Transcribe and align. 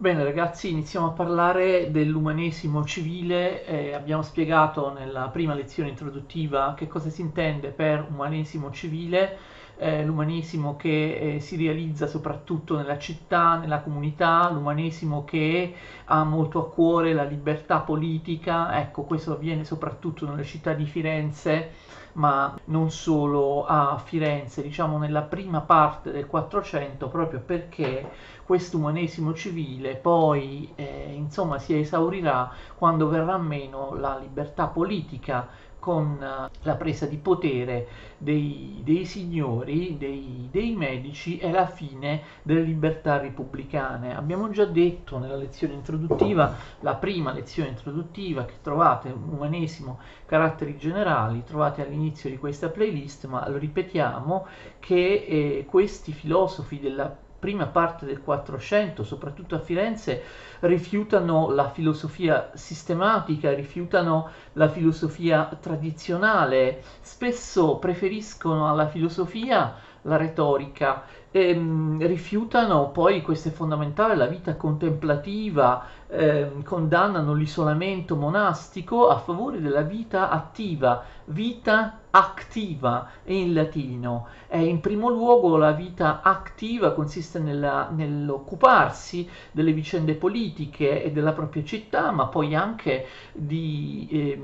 Bene 0.00 0.24
ragazzi, 0.24 0.70
iniziamo 0.70 1.08
a 1.08 1.10
parlare 1.10 1.90
dell'umanesimo 1.90 2.84
civile. 2.86 3.66
Eh, 3.66 3.92
abbiamo 3.92 4.22
spiegato 4.22 4.90
nella 4.94 5.28
prima 5.28 5.52
lezione 5.52 5.90
introduttiva 5.90 6.72
che 6.74 6.86
cosa 6.88 7.10
si 7.10 7.20
intende 7.20 7.68
per 7.68 8.06
umanesimo 8.08 8.70
civile, 8.70 9.36
eh, 9.80 10.04
l'umanesimo 10.04 10.76
che 10.76 11.36
eh, 11.36 11.40
si 11.40 11.56
realizza 11.56 12.06
soprattutto 12.06 12.76
nella 12.76 12.98
città, 12.98 13.56
nella 13.56 13.80
comunità, 13.80 14.50
l'umanesimo 14.50 15.24
che 15.24 15.74
ha 16.04 16.22
molto 16.22 16.60
a 16.60 16.70
cuore 16.70 17.14
la 17.14 17.24
libertà 17.24 17.78
politica. 17.80 18.78
Ecco, 18.78 19.02
questo 19.02 19.32
avviene 19.32 19.64
soprattutto 19.64 20.28
nelle 20.28 20.44
città 20.44 20.74
di 20.74 20.84
Firenze 20.84 21.70
ma 22.12 22.58
non 22.64 22.90
solo 22.90 23.64
a 23.64 23.96
Firenze, 24.04 24.62
diciamo 24.62 24.98
nella 24.98 25.22
prima 25.22 25.60
parte 25.60 26.10
del 26.10 26.26
Quattrocento, 26.26 27.08
proprio 27.08 27.40
perché 27.40 28.10
questo 28.44 28.78
umanesimo 28.78 29.32
civile 29.32 29.94
poi 29.94 30.72
eh, 30.74 31.12
insomma 31.14 31.60
si 31.60 31.78
esaurirà 31.78 32.50
quando 32.76 33.08
verrà 33.08 33.38
meno 33.38 33.94
la 33.94 34.18
libertà 34.18 34.66
politica 34.66 35.46
con 35.80 36.22
eh, 36.22 36.50
la 36.62 36.74
presa 36.76 37.06
di 37.06 37.16
potere 37.16 37.88
dei, 38.18 38.80
dei 38.84 39.04
signori, 39.04 39.96
dei, 39.98 40.48
dei, 40.50 40.76
medici 40.76 41.38
e 41.38 41.50
la 41.50 41.66
fine 41.66 42.22
delle 42.42 42.60
libertà 42.60 43.18
repubblicane. 43.18 44.14
Abbiamo 44.14 44.50
già 44.50 44.66
detto 44.66 45.18
nella 45.18 45.36
lezione 45.36 45.74
introduttiva, 45.74 46.54
la 46.80 46.94
prima 46.94 47.32
lezione 47.32 47.70
introduttiva 47.70 48.44
che 48.44 48.54
trovate, 48.62 49.08
umanesimo, 49.10 49.98
caratteri 50.26 50.76
generali, 50.76 51.42
trovate 51.42 51.84
all'inizio 51.84 52.30
di 52.30 52.38
questa 52.38 52.68
playlist, 52.68 53.26
ma 53.26 53.48
lo 53.48 53.56
ripetiamo 53.56 54.46
che 54.78 55.24
eh, 55.26 55.66
questi 55.68 56.12
filosofi 56.12 56.78
della 56.78 57.28
prima 57.40 57.66
parte 57.66 58.04
del 58.06 58.20
Quattrocento, 58.20 59.02
soprattutto 59.02 59.56
a 59.56 59.60
Firenze, 59.60 60.22
rifiutano 60.60 61.50
la 61.50 61.70
filosofia 61.70 62.50
sistematica, 62.54 63.52
rifiutano 63.52 64.28
la 64.52 64.68
filosofia 64.68 65.48
tradizionale, 65.58 66.82
spesso 67.00 67.78
preferiscono 67.78 68.68
alla 68.68 68.86
filosofia 68.86 69.74
la 70.02 70.16
retorica, 70.16 71.04
e, 71.30 71.54
mh, 71.54 72.06
rifiutano 72.06 72.90
poi, 72.90 73.22
questo 73.22 73.48
è 73.48 73.52
fondamentale, 73.52 74.16
la 74.16 74.26
vita 74.26 74.56
contemplativa, 74.56 75.84
eh, 76.08 76.52
condannano 76.64 77.34
l'isolamento 77.34 78.16
monastico 78.16 79.08
a 79.08 79.18
favore 79.18 79.60
della 79.60 79.82
vita 79.82 80.28
attiva, 80.28 81.02
vita 81.26 81.99
activa 82.10 83.08
in 83.24 83.52
latino. 83.52 84.28
E 84.48 84.64
in 84.64 84.80
primo 84.80 85.08
luogo 85.08 85.56
la 85.56 85.72
vita 85.72 86.22
attiva 86.22 86.92
consiste 86.92 87.38
nella, 87.38 87.88
nell'occuparsi 87.90 89.28
delle 89.52 89.72
vicende 89.72 90.14
politiche 90.14 91.02
e 91.02 91.12
della 91.12 91.32
propria 91.32 91.64
città, 91.64 92.10
ma 92.10 92.26
poi 92.26 92.54
anche 92.54 93.06
di 93.32 94.08
eh, 94.10 94.42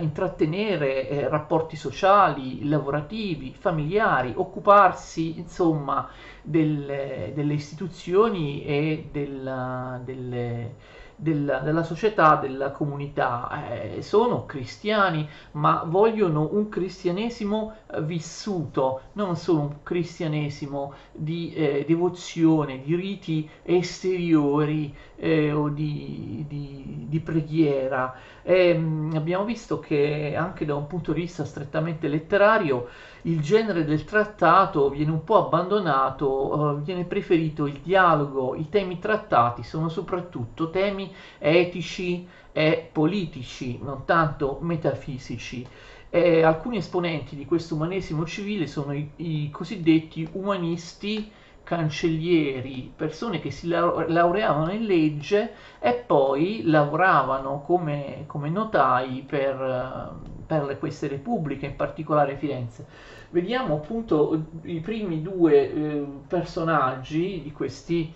intrattenere 0.00 1.08
eh, 1.08 1.28
rapporti 1.28 1.76
sociali, 1.76 2.68
lavorativi, 2.68 3.54
familiari, 3.58 4.32
occuparsi 4.36 5.38
insomma 5.38 6.08
delle, 6.42 7.32
delle 7.34 7.54
istituzioni 7.54 8.64
e 8.64 9.08
della, 9.10 10.00
delle 10.04 10.74
della, 11.16 11.58
della 11.58 11.82
società, 11.82 12.36
della 12.36 12.70
comunità. 12.70 13.48
Eh, 13.96 14.02
sono 14.02 14.44
cristiani, 14.46 15.28
ma 15.52 15.82
vogliono 15.86 16.48
un 16.52 16.68
cristianesimo 16.68 17.74
vissuto, 18.02 19.00
non 19.12 19.36
solo 19.36 19.60
un 19.60 19.74
cristianesimo 19.82 20.92
di 21.12 21.52
eh, 21.54 21.84
devozione, 21.86 22.82
di 22.82 22.94
riti 22.94 23.48
esteriori 23.62 24.94
eh, 25.16 25.52
o 25.52 25.68
di, 25.68 26.44
di, 26.46 27.06
di 27.08 27.20
preghiera. 27.20 28.14
E, 28.42 28.74
mh, 28.74 29.12
abbiamo 29.16 29.44
visto 29.44 29.80
che 29.80 30.34
anche 30.36 30.64
da 30.64 30.74
un 30.74 30.86
punto 30.86 31.12
di 31.12 31.22
vista 31.22 31.44
strettamente 31.44 32.08
letterario 32.08 32.88
il 33.22 33.40
genere 33.40 33.84
del 33.84 34.04
trattato 34.04 34.88
viene 34.88 35.10
un 35.10 35.24
po' 35.24 35.46
abbandonato, 35.46 36.76
eh, 36.78 36.80
viene 36.82 37.04
preferito 37.04 37.66
il 37.66 37.80
dialogo, 37.82 38.54
i 38.54 38.68
temi 38.68 38.98
trattati 38.98 39.62
sono 39.64 39.88
soprattutto 39.88 40.70
temi 40.70 41.05
etici 41.38 42.26
e 42.52 42.88
politici, 42.90 43.78
non 43.82 44.04
tanto 44.04 44.58
metafisici. 44.60 45.66
E 46.08 46.42
alcuni 46.42 46.78
esponenti 46.78 47.36
di 47.36 47.44
questo 47.44 47.74
umanesimo 47.74 48.24
civile 48.24 48.66
sono 48.66 48.94
i, 48.94 49.10
i 49.16 49.50
cosiddetti 49.50 50.28
umanisti 50.32 51.30
cancellieri, 51.66 52.92
persone 52.94 53.40
che 53.40 53.50
si 53.50 53.66
laureavano 53.66 54.70
in 54.70 54.84
legge 54.84 55.50
e 55.80 55.94
poi 55.94 56.62
lavoravano 56.62 57.60
come, 57.60 58.22
come 58.26 58.48
notai 58.50 59.24
per, 59.26 60.14
per, 60.46 60.78
queste 60.78 61.08
repubbliche, 61.08 61.66
in 61.66 61.74
particolare 61.74 62.36
Firenze. 62.36 62.86
Vediamo 63.30 63.74
appunto 63.74 64.44
i 64.62 64.78
primi 64.78 65.20
due 65.22 65.72
eh, 65.72 66.06
personaggi 66.28 67.42
di 67.42 67.50
questi 67.50 68.14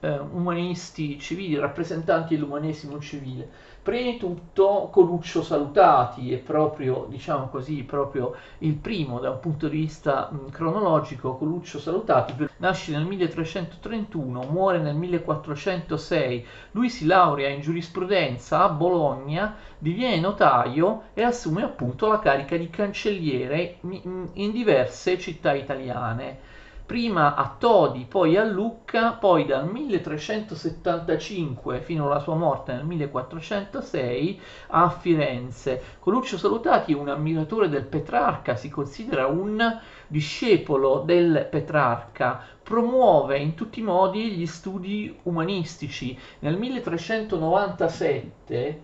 eh, 0.00 0.18
umanisti 0.18 1.18
civili, 1.18 1.58
rappresentanti 1.58 2.34
dell'umanesimo 2.34 3.00
civile. 3.00 3.48
Prima 3.84 4.12
di 4.12 4.16
tutto 4.16 4.88
Coluccio 4.90 5.42
Salutati 5.42 6.32
è 6.32 6.38
proprio, 6.38 7.06
diciamo 7.06 7.48
così, 7.48 7.82
proprio 7.82 8.34
il 8.60 8.72
primo 8.76 9.20
da 9.20 9.28
un 9.28 9.40
punto 9.40 9.68
di 9.68 9.76
vista 9.76 10.30
mh, 10.30 10.50
cronologico, 10.50 11.36
Coluccio 11.36 11.78
Salutati 11.78 12.34
nasce 12.58 12.92
nel 12.92 13.04
1331, 13.04 14.40
muore 14.48 14.78
nel 14.78 14.94
1406, 14.94 16.46
lui 16.70 16.88
si 16.88 17.04
laurea 17.04 17.50
in 17.50 17.60
giurisprudenza 17.60 18.62
a 18.62 18.70
Bologna, 18.70 19.54
diviene 19.76 20.18
notaio 20.18 21.02
e 21.12 21.22
assume 21.22 21.62
appunto 21.62 22.06
la 22.06 22.20
carica 22.20 22.56
di 22.56 22.70
cancelliere 22.70 23.76
in, 23.82 24.28
in 24.32 24.50
diverse 24.50 25.18
città 25.18 25.52
italiane 25.52 26.52
prima 26.86 27.34
a 27.34 27.54
Todi, 27.58 28.06
poi 28.06 28.36
a 28.36 28.44
Lucca, 28.44 29.12
poi 29.12 29.46
dal 29.46 29.66
1375 29.70 31.80
fino 31.80 32.04
alla 32.06 32.18
sua 32.18 32.34
morte 32.34 32.74
nel 32.74 32.84
1406 32.84 34.38
a 34.68 34.90
Firenze. 34.90 35.82
Coluccio 35.98 36.36
Salutati 36.36 36.92
è 36.92 36.96
un 36.96 37.08
ammiratore 37.08 37.70
del 37.70 37.86
Petrarca, 37.86 38.54
si 38.54 38.68
considera 38.68 39.26
un 39.26 39.80
discepolo 40.06 41.02
del 41.04 41.48
Petrarca, 41.50 42.42
promuove 42.62 43.38
in 43.38 43.54
tutti 43.54 43.80
i 43.80 43.82
modi 43.82 44.32
gli 44.32 44.46
studi 44.46 45.20
umanistici. 45.22 46.18
Nel 46.40 46.58
1397 46.58 48.82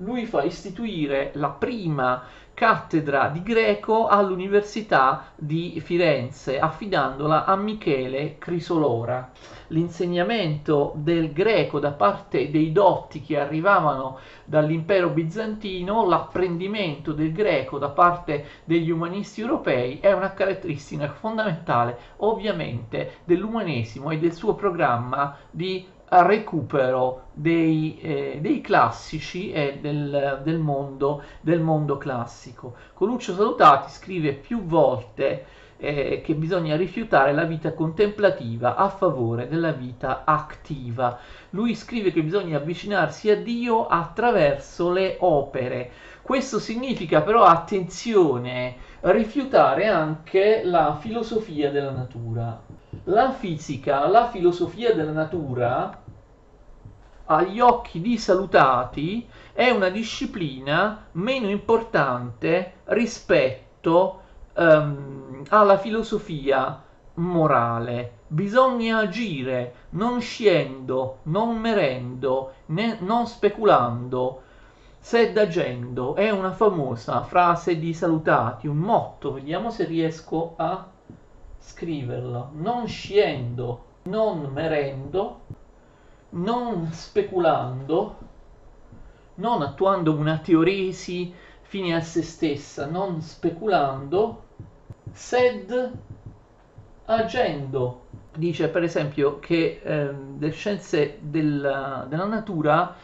lui 0.00 0.26
fa 0.26 0.42
istituire 0.42 1.30
la 1.34 1.50
prima 1.50 2.24
cattedra 2.56 3.28
di 3.28 3.42
greco 3.42 4.06
all'Università 4.06 5.26
di 5.34 5.78
Firenze, 5.84 6.58
affidandola 6.58 7.44
a 7.44 7.54
Michele 7.54 8.38
Crisolora. 8.38 9.30
L'insegnamento 9.68 10.92
del 10.94 11.34
greco 11.34 11.78
da 11.80 11.90
parte 11.90 12.50
dei 12.50 12.72
dotti 12.72 13.20
che 13.20 13.38
arrivavano 13.38 14.18
dall'impero 14.46 15.10
bizantino, 15.10 16.06
l'apprendimento 16.06 17.12
del 17.12 17.32
greco 17.32 17.76
da 17.76 17.90
parte 17.90 18.46
degli 18.64 18.88
umanisti 18.90 19.42
europei 19.42 19.98
è 20.00 20.12
una 20.12 20.32
caratteristica 20.32 21.10
fondamentale 21.10 21.98
ovviamente 22.18 23.18
dell'umanesimo 23.24 24.12
e 24.12 24.18
del 24.18 24.32
suo 24.32 24.54
programma 24.54 25.36
di 25.50 25.86
recupero 26.08 27.26
dei, 27.32 27.98
eh, 28.00 28.38
dei 28.40 28.60
classici 28.60 29.52
e 29.52 29.78
del, 29.80 30.40
del, 30.44 30.58
mondo, 30.58 31.22
del 31.40 31.60
mondo 31.60 31.98
classico. 31.98 32.74
Coluccio 32.94 33.34
Salutati 33.34 33.90
scrive 33.90 34.32
più 34.32 34.62
volte 34.64 35.44
eh, 35.78 36.22
che 36.24 36.34
bisogna 36.34 36.76
rifiutare 36.76 37.32
la 37.32 37.44
vita 37.44 37.72
contemplativa 37.72 38.76
a 38.76 38.88
favore 38.88 39.48
della 39.48 39.72
vita 39.72 40.22
attiva. 40.24 41.18
Lui 41.50 41.74
scrive 41.74 42.12
che 42.12 42.22
bisogna 42.22 42.58
avvicinarsi 42.58 43.30
a 43.30 43.36
Dio 43.36 43.86
attraverso 43.86 44.90
le 44.90 45.16
opere. 45.20 45.90
Questo 46.22 46.58
significa 46.58 47.22
però, 47.22 47.44
attenzione, 47.44 48.76
rifiutare 49.00 49.86
anche 49.86 50.62
la 50.64 50.96
filosofia 50.98 51.70
della 51.70 51.92
natura. 51.92 52.60
La 53.04 53.32
fisica, 53.32 54.06
la 54.08 54.28
filosofia 54.28 54.94
della 54.94 55.12
natura, 55.12 56.02
agli 57.26 57.60
occhi 57.60 58.00
di 58.00 58.18
Salutati, 58.18 59.28
è 59.52 59.70
una 59.70 59.88
disciplina 59.88 61.06
meno 61.12 61.48
importante 61.48 62.74
rispetto 62.84 64.20
um, 64.54 65.42
alla 65.48 65.78
filosofia 65.78 66.82
morale. 67.14 68.12
Bisogna 68.28 68.98
agire 68.98 69.74
non 69.90 70.20
sciendo, 70.20 71.18
non 71.24 71.56
merendo, 71.56 72.54
né, 72.66 72.98
non 73.00 73.26
speculando, 73.26 74.42
sed 74.98 75.36
agendo. 75.38 76.14
È 76.14 76.30
una 76.30 76.52
famosa 76.52 77.22
frase 77.22 77.78
di 77.78 77.94
Salutati, 77.94 78.66
un 78.66 78.78
motto. 78.78 79.32
Vediamo 79.32 79.70
se 79.70 79.84
riesco 79.84 80.54
a 80.56 80.94
scriverlo, 81.66 82.50
non 82.54 82.86
sciendo, 82.86 83.84
non 84.04 84.52
merendo, 84.52 85.40
non 86.30 86.92
speculando, 86.92 88.16
non 89.34 89.62
attuando 89.62 90.14
una 90.14 90.38
teoresi 90.38 91.34
fine 91.62 91.96
a 91.96 92.00
se 92.00 92.22
stessa, 92.22 92.86
non 92.86 93.20
speculando, 93.20 94.44
sed 95.10 95.92
agendo. 97.06 98.04
Dice 98.36 98.68
per 98.68 98.84
esempio 98.84 99.40
che 99.40 99.80
eh, 99.82 100.14
le 100.38 100.50
scienze 100.50 101.18
della, 101.20 102.06
della 102.08 102.26
natura 102.26 102.94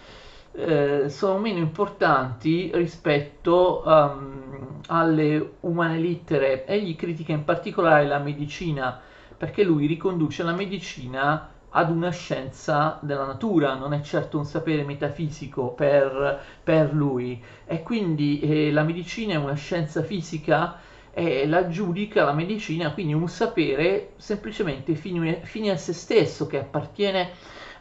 eh, 0.53 1.09
sono 1.09 1.39
meno 1.39 1.59
importanti 1.59 2.71
rispetto 2.75 3.83
um, 3.85 4.81
alle 4.89 5.55
umane 5.61 5.99
littere. 5.99 6.67
Egli 6.67 6.95
critica 6.97 7.33
in 7.33 7.45
particolare 7.45 8.07
la 8.07 8.19
medicina 8.19 9.01
perché 9.37 9.65
lui 9.65 9.87
riconduce 9.87 10.43
la 10.43 10.53
medicina 10.53 11.49
ad 11.71 11.91
una 11.91 12.11
scienza 12.11 12.99
della 13.01 13.25
natura, 13.25 13.75
non 13.75 13.93
è 13.95 14.01
certo 14.03 14.39
un 14.39 14.45
sapere 14.45 14.85
metafisico 14.85 15.69
per, 15.69 16.41
per 16.63 16.93
lui. 16.93 17.43
E 17.67 17.83
quindi 17.83 18.41
eh, 18.41 18.71
la 18.71 18.83
medicina 18.83 19.33
è 19.33 19.37
una 19.37 19.55
scienza 19.55 20.03
fisica 20.03 20.79
e 21.15 21.47
la 21.47 21.69
giudica 21.69 22.25
la 22.25 22.33
medicina, 22.33 22.93
quindi 22.93 23.15
un 23.15 23.29
sapere 23.29 24.13
semplicemente 24.17 24.95
fine, 24.95 25.41
fine 25.43 25.71
a 25.71 25.77
se 25.77 25.93
stesso, 25.93 26.47
che 26.47 26.59
appartiene 26.59 27.31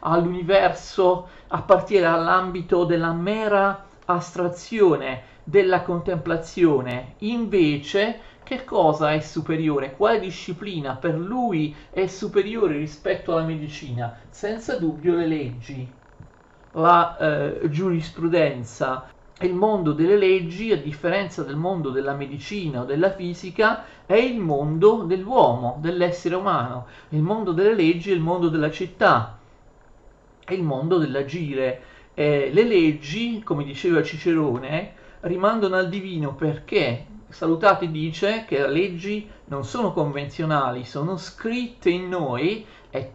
all'universo, 0.02 1.28
appartiene 1.48 2.06
all'ambito 2.06 2.84
della 2.84 3.12
mera 3.12 3.84
astrazione, 4.06 5.30
della 5.44 5.82
contemplazione. 5.82 7.14
Invece, 7.18 8.20
che 8.42 8.64
cosa 8.64 9.12
è 9.12 9.20
superiore? 9.20 9.94
Quale 9.96 10.20
disciplina 10.20 10.94
per 10.94 11.14
lui 11.14 11.74
è 11.90 12.06
superiore 12.06 12.76
rispetto 12.76 13.32
alla 13.32 13.46
medicina? 13.46 14.16
Senza 14.30 14.76
dubbio 14.76 15.14
le 15.14 15.26
leggi, 15.26 15.90
la 16.72 17.16
eh, 17.16 17.60
giurisprudenza. 17.70 19.08
Il 19.40 19.54
mondo 19.54 19.92
delle 19.92 20.16
leggi, 20.16 20.70
a 20.70 20.76
differenza 20.76 21.42
del 21.42 21.56
mondo 21.56 21.90
della 21.90 22.14
medicina 22.14 22.82
o 22.82 22.84
della 22.84 23.10
fisica, 23.10 23.84
è 24.06 24.14
il 24.14 24.38
mondo 24.38 25.02
dell'uomo, 25.02 25.78
dell'essere 25.80 26.36
umano. 26.36 26.86
Il 27.08 27.22
mondo 27.22 27.52
delle 27.52 27.74
leggi 27.74 28.12
è 28.12 28.14
il 28.14 28.20
mondo 28.20 28.48
della 28.48 28.70
città, 28.70 29.38
è 30.44 30.52
il 30.52 30.62
mondo 30.62 30.98
dell'agire. 30.98 31.82
Eh, 32.14 32.50
le 32.52 32.64
leggi, 32.64 33.42
come 33.42 33.64
diceva 33.64 34.02
Cicerone, 34.02 34.94
rimandano 35.20 35.76
al 35.76 35.88
divino 35.88 36.34
perché 36.34 37.06
Salutati 37.32 37.90
dice 37.90 38.44
che 38.46 38.58
le 38.58 38.68
leggi 38.68 39.26
non 39.46 39.64
sono 39.64 39.94
convenzionali, 39.94 40.84
sono 40.84 41.16
scritte 41.16 41.88
in 41.88 42.10
noi 42.10 42.66
e 42.90 43.12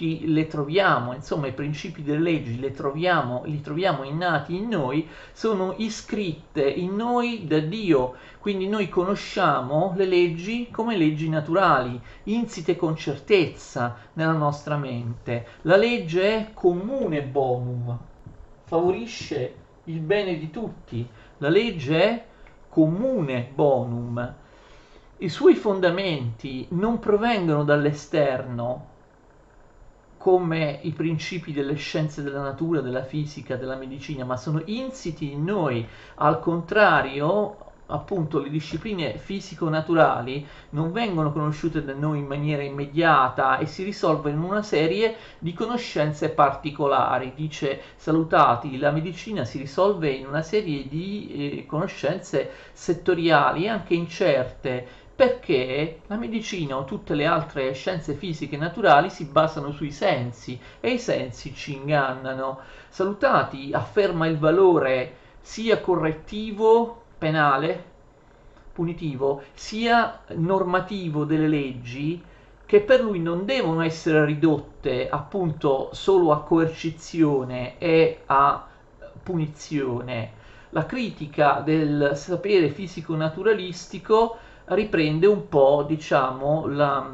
tutti 0.00 0.32
le 0.32 0.46
troviamo, 0.46 1.12
insomma 1.12 1.46
i 1.46 1.52
principi 1.52 2.02
delle 2.02 2.20
leggi 2.20 2.58
le 2.58 2.72
troviamo, 2.72 3.42
li 3.44 3.60
troviamo 3.60 4.02
innati 4.04 4.56
in 4.56 4.68
noi, 4.68 5.06
sono 5.32 5.74
iscritte 5.76 6.62
in 6.62 6.96
noi 6.96 7.46
da 7.46 7.58
Dio, 7.58 8.14
quindi 8.38 8.66
noi 8.66 8.88
conosciamo 8.88 9.92
le 9.96 10.06
leggi 10.06 10.70
come 10.70 10.96
leggi 10.96 11.28
naturali, 11.28 12.00
insite 12.24 12.76
con 12.76 12.96
certezza 12.96 13.96
nella 14.14 14.32
nostra 14.32 14.78
mente. 14.78 15.46
La 15.62 15.76
legge 15.76 16.22
è 16.22 16.50
comune 16.54 17.20
bonum, 17.20 17.98
favorisce 18.64 19.54
il 19.84 20.00
bene 20.00 20.38
di 20.38 20.50
tutti. 20.50 21.06
La 21.38 21.50
legge 21.50 22.02
è 22.02 22.24
comune 22.70 23.50
bonum. 23.54 24.34
I 25.18 25.28
suoi 25.28 25.54
fondamenti 25.54 26.66
non 26.70 26.98
provengono 26.98 27.64
dall'esterno, 27.64 28.89
come 30.20 30.80
i 30.82 30.90
principi 30.90 31.50
delle 31.50 31.76
scienze 31.76 32.22
della 32.22 32.42
natura, 32.42 32.82
della 32.82 33.04
fisica, 33.04 33.56
della 33.56 33.76
medicina, 33.76 34.26
ma 34.26 34.36
sono 34.36 34.60
insiti 34.66 35.32
in 35.32 35.44
noi. 35.44 35.88
Al 36.16 36.40
contrario, 36.40 37.56
appunto 37.86 38.38
le 38.38 38.50
discipline 38.50 39.16
fisico-naturali 39.16 40.46
non 40.70 40.92
vengono 40.92 41.32
conosciute 41.32 41.82
da 41.82 41.94
noi 41.94 42.18
in 42.18 42.26
maniera 42.26 42.62
immediata 42.62 43.56
e 43.56 43.64
si 43.64 43.82
risolvono 43.82 44.34
in 44.34 44.42
una 44.42 44.62
serie 44.62 45.16
di 45.38 45.54
conoscenze 45.54 46.28
particolari. 46.28 47.32
Dice 47.34 47.80
Salutati, 47.96 48.76
la 48.76 48.90
medicina 48.90 49.44
si 49.44 49.56
risolve 49.56 50.10
in 50.10 50.26
una 50.26 50.42
serie 50.42 50.86
di 50.86 51.62
eh, 51.62 51.66
conoscenze 51.66 52.50
settoriali, 52.74 53.68
anche 53.68 53.94
incerte, 53.94 54.86
perché 55.20 56.00
la 56.06 56.16
medicina 56.16 56.78
o 56.78 56.86
tutte 56.86 57.12
le 57.12 57.26
altre 57.26 57.74
scienze 57.74 58.14
fisiche 58.14 58.56
naturali 58.56 59.10
si 59.10 59.26
basano 59.26 59.70
sui 59.70 59.90
sensi 59.90 60.58
e 60.80 60.92
i 60.92 60.98
sensi 60.98 61.54
ci 61.54 61.74
ingannano. 61.74 62.60
Salutati 62.88 63.70
afferma 63.70 64.26
il 64.26 64.38
valore 64.38 65.16
sia 65.42 65.78
correttivo 65.82 67.02
penale, 67.18 67.84
punitivo, 68.72 69.42
sia 69.52 70.20
normativo 70.36 71.24
delle 71.24 71.48
leggi 71.48 72.24
che 72.64 72.80
per 72.80 73.02
lui 73.02 73.20
non 73.20 73.44
devono 73.44 73.82
essere 73.82 74.24
ridotte 74.24 75.06
appunto 75.10 75.90
solo 75.92 76.32
a 76.32 76.40
coercizione 76.40 77.76
e 77.76 78.22
a 78.24 78.66
punizione. 79.22 80.32
La 80.70 80.86
critica 80.86 81.60
del 81.62 82.12
sapere 82.14 82.70
fisico-naturalistico 82.70 84.48
riprende 84.74 85.26
un 85.26 85.48
po', 85.48 85.84
diciamo, 85.86 86.66
la, 86.66 87.08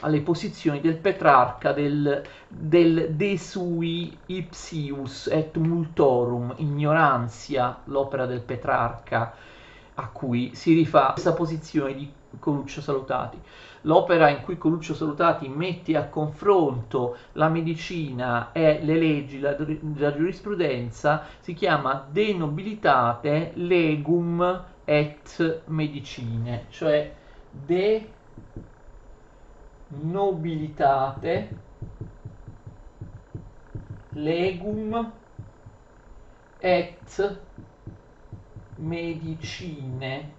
alle 0.00 0.20
posizioni 0.20 0.80
del 0.80 0.96
Petrarca 0.96 1.72
del, 1.72 2.22
del 2.48 3.10
De 3.14 3.38
sui 3.38 4.16
ipsius 4.26 5.28
et 5.28 5.56
multorum, 5.56 6.54
ignoranzia, 6.56 7.78
l'opera 7.84 8.26
del 8.26 8.40
Petrarca, 8.40 9.34
a 9.94 10.08
cui 10.08 10.54
si 10.54 10.74
rifà 10.74 11.12
questa 11.12 11.32
posizione 11.32 11.94
di 11.94 12.12
Coluccio 12.38 12.80
Salutati. 12.80 13.38
L'opera 13.82 14.28
in 14.28 14.40
cui 14.42 14.58
Coluccio 14.58 14.94
Salutati 14.94 15.48
mette 15.48 15.96
a 15.96 16.08
confronto 16.08 17.16
la 17.32 17.48
medicina 17.48 18.50
e 18.52 18.80
le 18.82 18.96
leggi, 18.96 19.38
la, 19.38 19.56
la 19.96 20.14
giurisprudenza, 20.14 21.22
si 21.40 21.54
chiama 21.54 22.06
De 22.10 22.34
nobilitate 22.34 23.52
legum 23.54 24.72
et 24.84 25.62
medicine, 25.66 26.66
cioè 26.70 27.14
de 27.50 28.08
nobilitate 29.88 31.48
legum 34.14 35.12
et 36.60 37.22
medicine 38.76 40.32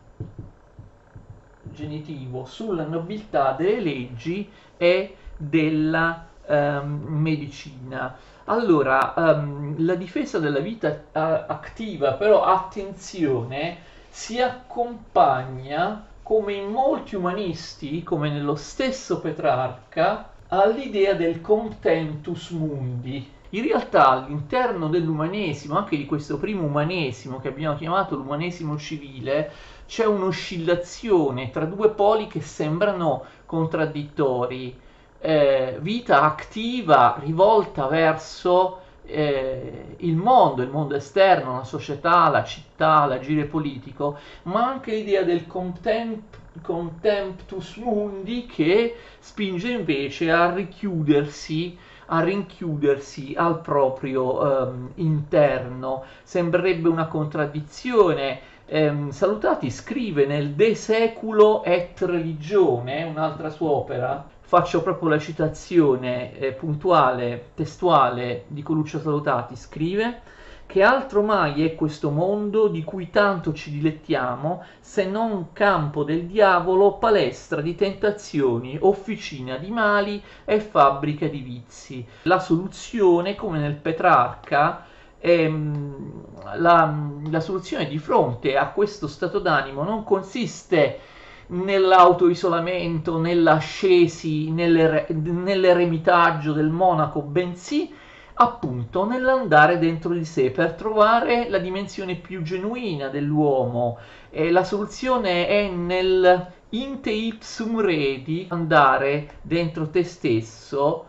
genitivo 1.72 2.46
sulla 2.46 2.86
nobiltà 2.86 3.52
delle 3.54 3.82
leggi 3.82 4.50
e 4.78 5.16
della 5.36 6.28
um, 6.48 7.04
medicina. 7.08 8.16
Allora, 8.46 9.14
um, 9.16 9.76
la 9.84 9.96
difesa 9.96 10.40
della 10.40 10.60
vita 10.60 11.06
attiva, 11.12 12.14
però 12.14 12.44
attenzione, 12.44 13.94
si 14.16 14.40
accompagna 14.40 16.08
come 16.24 16.54
in 16.54 16.72
molti 16.72 17.18
umanisti, 17.18 18.02
come 18.02 18.30
nello 18.30 18.56
stesso 18.56 19.20
Petrarca, 19.20 20.30
all'idea 20.48 21.14
del 21.16 21.42
contemptus 21.42 22.52
mundi. 22.52 23.30
In 23.50 23.64
realtà 23.64 24.08
all'interno 24.08 24.88
dell'umanesimo, 24.88 25.78
anche 25.78 25.98
di 25.98 26.06
questo 26.06 26.38
primo 26.38 26.66
umanesimo 26.66 27.42
che 27.42 27.50
abbiamo 27.50 27.76
chiamato 27.76 28.16
l'umanesimo 28.16 28.78
civile, 28.78 29.52
c'è 29.86 30.06
un'oscillazione 30.06 31.50
tra 31.50 31.66
due 31.66 31.90
poli 31.90 32.28
che 32.28 32.40
sembrano 32.40 33.26
contraddittori. 33.46 34.80
Eh, 35.20 35.78
vita 35.82 36.22
attiva 36.22 37.18
rivolta 37.20 37.88
verso 37.88 38.80
eh, 39.06 39.96
il 39.98 40.16
mondo, 40.16 40.62
il 40.62 40.70
mondo 40.70 40.96
esterno, 40.96 41.58
la 41.58 41.64
società, 41.64 42.30
la 42.30 42.44
città, 42.44 43.06
l'agire 43.06 43.46
politico, 43.46 44.18
ma 44.44 44.68
anche 44.68 44.92
l'idea 44.92 45.24
del 45.24 45.48
contempt, 45.48 46.40
contemptus 46.62 47.76
mundi 47.78 48.46
che 48.46 48.96
spinge 49.20 49.70
invece 49.70 50.32
a 50.32 50.54
richiudersi 50.54 51.78
a 52.08 52.22
rinchiudersi 52.22 53.34
al 53.36 53.62
proprio 53.62 54.68
ehm, 54.68 54.92
interno. 54.96 56.04
Sembrerebbe 56.24 56.90
una 56.90 57.08
contraddizione. 57.08 58.40
Ehm, 58.68 59.10
Salutati 59.10 59.70
scrive 59.70 60.26
nel 60.26 60.52
De 60.52 60.76
Seculo 60.76 61.64
et 61.64 62.00
Religione, 62.02 63.04
un'altra 63.04 63.50
sua 63.50 63.70
opera, 63.70 64.28
faccio 64.46 64.84
proprio 64.84 65.10
la 65.10 65.20
citazione 65.20 66.38
eh, 66.38 66.52
puntuale, 66.52 67.50
testuale 67.56 68.46
di 68.48 68.62
Coluccio 68.62 69.00
Salutati, 69.00 69.56
scrive 69.56 70.22
che 70.68 70.82
altro 70.82 71.22
mai 71.22 71.64
è 71.64 71.76
questo 71.76 72.10
mondo 72.10 72.68
di 72.68 72.84
cui 72.84 73.10
tanto 73.10 73.54
ci 73.54 73.72
dilettiamo, 73.72 74.64
se 74.80 75.06
non 75.06 75.52
campo 75.54 76.04
del 76.04 76.26
diavolo, 76.26 76.94
palestra 76.94 77.62
di 77.62 77.76
tentazioni, 77.76 78.78
officina 78.80 79.58
di 79.58 79.70
mali 79.70 80.22
e 80.44 80.60
fabbrica 80.60 81.28
di 81.28 81.40
vizi. 81.40 82.06
La 82.24 82.40
soluzione, 82.40 83.36
come 83.36 83.60
nel 83.60 83.76
Petrarca, 83.76 84.86
ehm, 85.20 86.12
la, 86.58 86.94
la 87.30 87.40
soluzione 87.40 87.88
di 87.88 88.00
fronte 88.00 88.58
a 88.58 88.70
questo 88.70 89.08
stato 89.08 89.40
d'animo 89.40 89.84
non 89.84 90.04
consiste 90.04 91.00
nell'autoisolamento, 91.48 93.20
nell'ascesi, 93.20 94.52
nell'eremitaggio 94.52 96.54
del 96.54 96.70
monaco, 96.70 97.22
bensì 97.22 97.94
appunto 98.38 99.06
nell'andare 99.06 99.80
dentro 99.80 100.14
di 100.14 100.26
sé 100.26 100.52
per 100.52 100.74
trovare 100.74 101.50
la 101.50 101.60
dimensione 101.60 102.16
più 102.16 102.42
genuina 102.42 103.08
dell'uomo. 103.08 103.98
E 104.30 104.52
la 104.52 104.64
soluzione 104.64 105.48
è 105.48 105.70
nel 105.70 106.52
inte 106.70 107.12
ipsum 107.12 107.80
redi, 107.80 108.46
andare 108.50 109.38
dentro 109.42 109.90
te 109.90 110.04
stesso, 110.04 111.06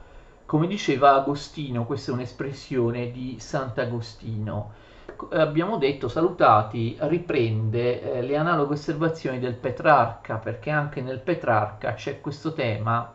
come 0.46 0.68
diceva 0.68 1.14
Agostino, 1.14 1.86
questa 1.86 2.12
è 2.12 2.14
un'espressione 2.14 3.10
di 3.10 3.36
Sant'Agostino. 3.40 4.84
Abbiamo 5.30 5.78
detto, 5.78 6.08
salutati, 6.08 6.96
riprende 7.00 8.00
eh, 8.00 8.22
le 8.22 8.36
analoghe 8.36 8.74
osservazioni 8.74 9.38
del 9.38 9.54
Petrarca, 9.54 10.36
perché 10.36 10.70
anche 10.70 11.00
nel 11.00 11.20
Petrarca 11.20 11.94
c'è 11.94 12.20
questo 12.20 12.52
tema 12.52 13.14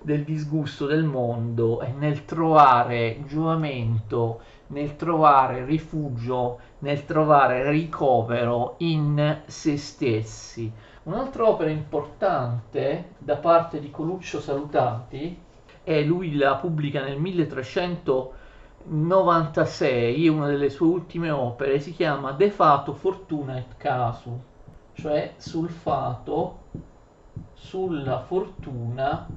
del 0.00 0.24
disgusto 0.24 0.86
del 0.86 1.04
mondo 1.04 1.80
e 1.80 1.92
nel 1.92 2.24
trovare 2.24 3.22
giovamento, 3.26 4.40
nel 4.68 4.96
trovare 4.96 5.64
rifugio, 5.64 6.58
nel 6.80 7.04
trovare 7.04 7.68
ricovero 7.70 8.74
in 8.78 9.42
se 9.46 9.76
stessi. 9.76 10.70
Un'altra 11.04 11.48
opera 11.48 11.70
importante 11.70 13.10
da 13.18 13.36
parte 13.36 13.80
di 13.80 13.90
Coluccio 13.90 14.40
Salutati, 14.40 15.44
e 15.88 16.04
lui 16.04 16.34
la 16.34 16.56
pubblica 16.56 17.00
nel 17.00 17.20
1396, 18.88 20.28
una 20.28 20.46
delle 20.48 20.70
sue 20.70 20.86
ultime 20.86 21.30
opere, 21.30 21.80
si 21.80 21.92
chiama 21.92 22.32
De 22.32 22.50
Fato 22.50 22.92
Fortuna 22.94 23.56
et 23.58 23.76
Casu, 23.76 24.42
cioè 24.92 25.34
sul 25.38 25.68
fato, 25.70 26.64
sulla 27.52 28.20
fortuna 28.20 29.28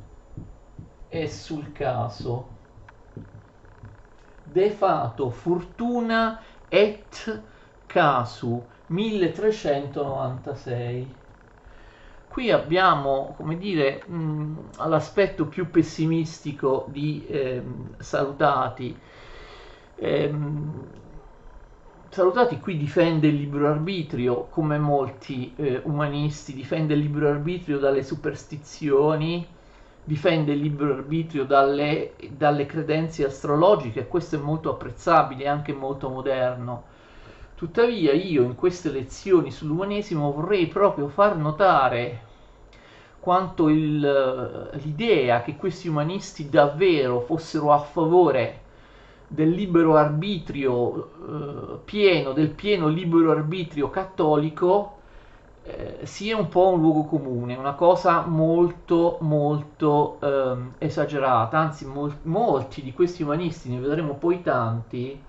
e 1.10 1.28
sul 1.28 1.72
caso. 1.72 2.58
De 4.44 4.70
fato 4.72 5.30
fortuna 5.30 6.42
et 6.70 7.44
casu 7.88 8.68
1396. 8.88 11.18
Qui 12.28 12.52
abbiamo, 12.52 13.34
come 13.36 13.58
dire, 13.58 14.04
mh, 14.08 14.70
l'aspetto 14.88 15.48
più 15.48 15.70
pessimistico 15.72 16.86
di 16.90 17.26
ehm, 17.28 17.96
Salutati. 18.00 19.02
Ehm, 20.00 20.88
Salutati 22.12 22.60
qui 22.60 22.76
difende 22.76 23.28
il 23.28 23.36
libero 23.36 23.68
arbitrio, 23.68 24.48
come 24.50 24.78
molti 24.80 25.54
eh, 25.56 25.80
umanisti, 25.86 26.54
difende 26.54 26.94
il 26.94 27.00
libero 27.02 27.30
arbitrio 27.30 27.78
dalle 27.80 28.04
superstizioni, 28.04 29.48
difende 30.04 30.54
il 30.54 30.60
libero 30.60 30.94
arbitrio 30.96 31.46
dalle, 31.46 32.16
dalle 32.32 32.66
credenze 32.66 33.26
astrologiche, 33.26 34.08
questo 34.08 34.36
è 34.36 34.40
molto 34.40 34.72
apprezzabile 34.72 35.44
e 35.44 35.48
anche 35.48 35.72
molto 35.72 36.10
moderno. 36.10 36.84
Tuttavia 37.56 38.12
io 38.14 38.42
in 38.44 38.56
queste 38.56 38.90
lezioni 38.92 39.52
sull'umanesimo 39.52 40.32
vorrei 40.32 40.68
proprio 40.68 41.08
far 41.10 41.38
notare 41.38 42.22
quanto 43.20 43.70
il, 43.70 44.70
l'idea 44.82 45.42
che 45.44 45.56
questi 45.56 45.88
umanisti 45.88 46.50
davvero 46.50 47.20
fossero 47.22 47.72
a 47.72 47.80
favore 47.80 48.62
del 49.30 49.50
libero 49.52 49.96
arbitrio 49.96 51.76
eh, 51.76 51.80
pieno, 51.86 52.34
del 52.34 52.50
pieno 52.50 52.88
libero 52.88 53.32
arbitrio 53.32 53.90
cattolico, 53.90 54.98
eh, 55.64 56.00
sia 56.04 56.36
un 56.38 56.50
po' 56.50 56.70
un 56.70 56.82
luogo 56.82 57.06
comune, 57.06 57.56
una 57.56 57.74
cosa 57.74 58.26
molto 58.26 59.18
molto 59.22 60.18
ehm, 60.22 60.74
esagerata, 60.80 61.58
anzi 61.60 61.86
mol- 61.86 62.18
molti 62.24 62.82
di 62.82 62.92
questi 62.94 63.24
umanisti, 63.24 63.70
ne 63.70 63.80
vedremo 63.80 64.16
poi 64.16 64.42
tanti, 64.42 65.22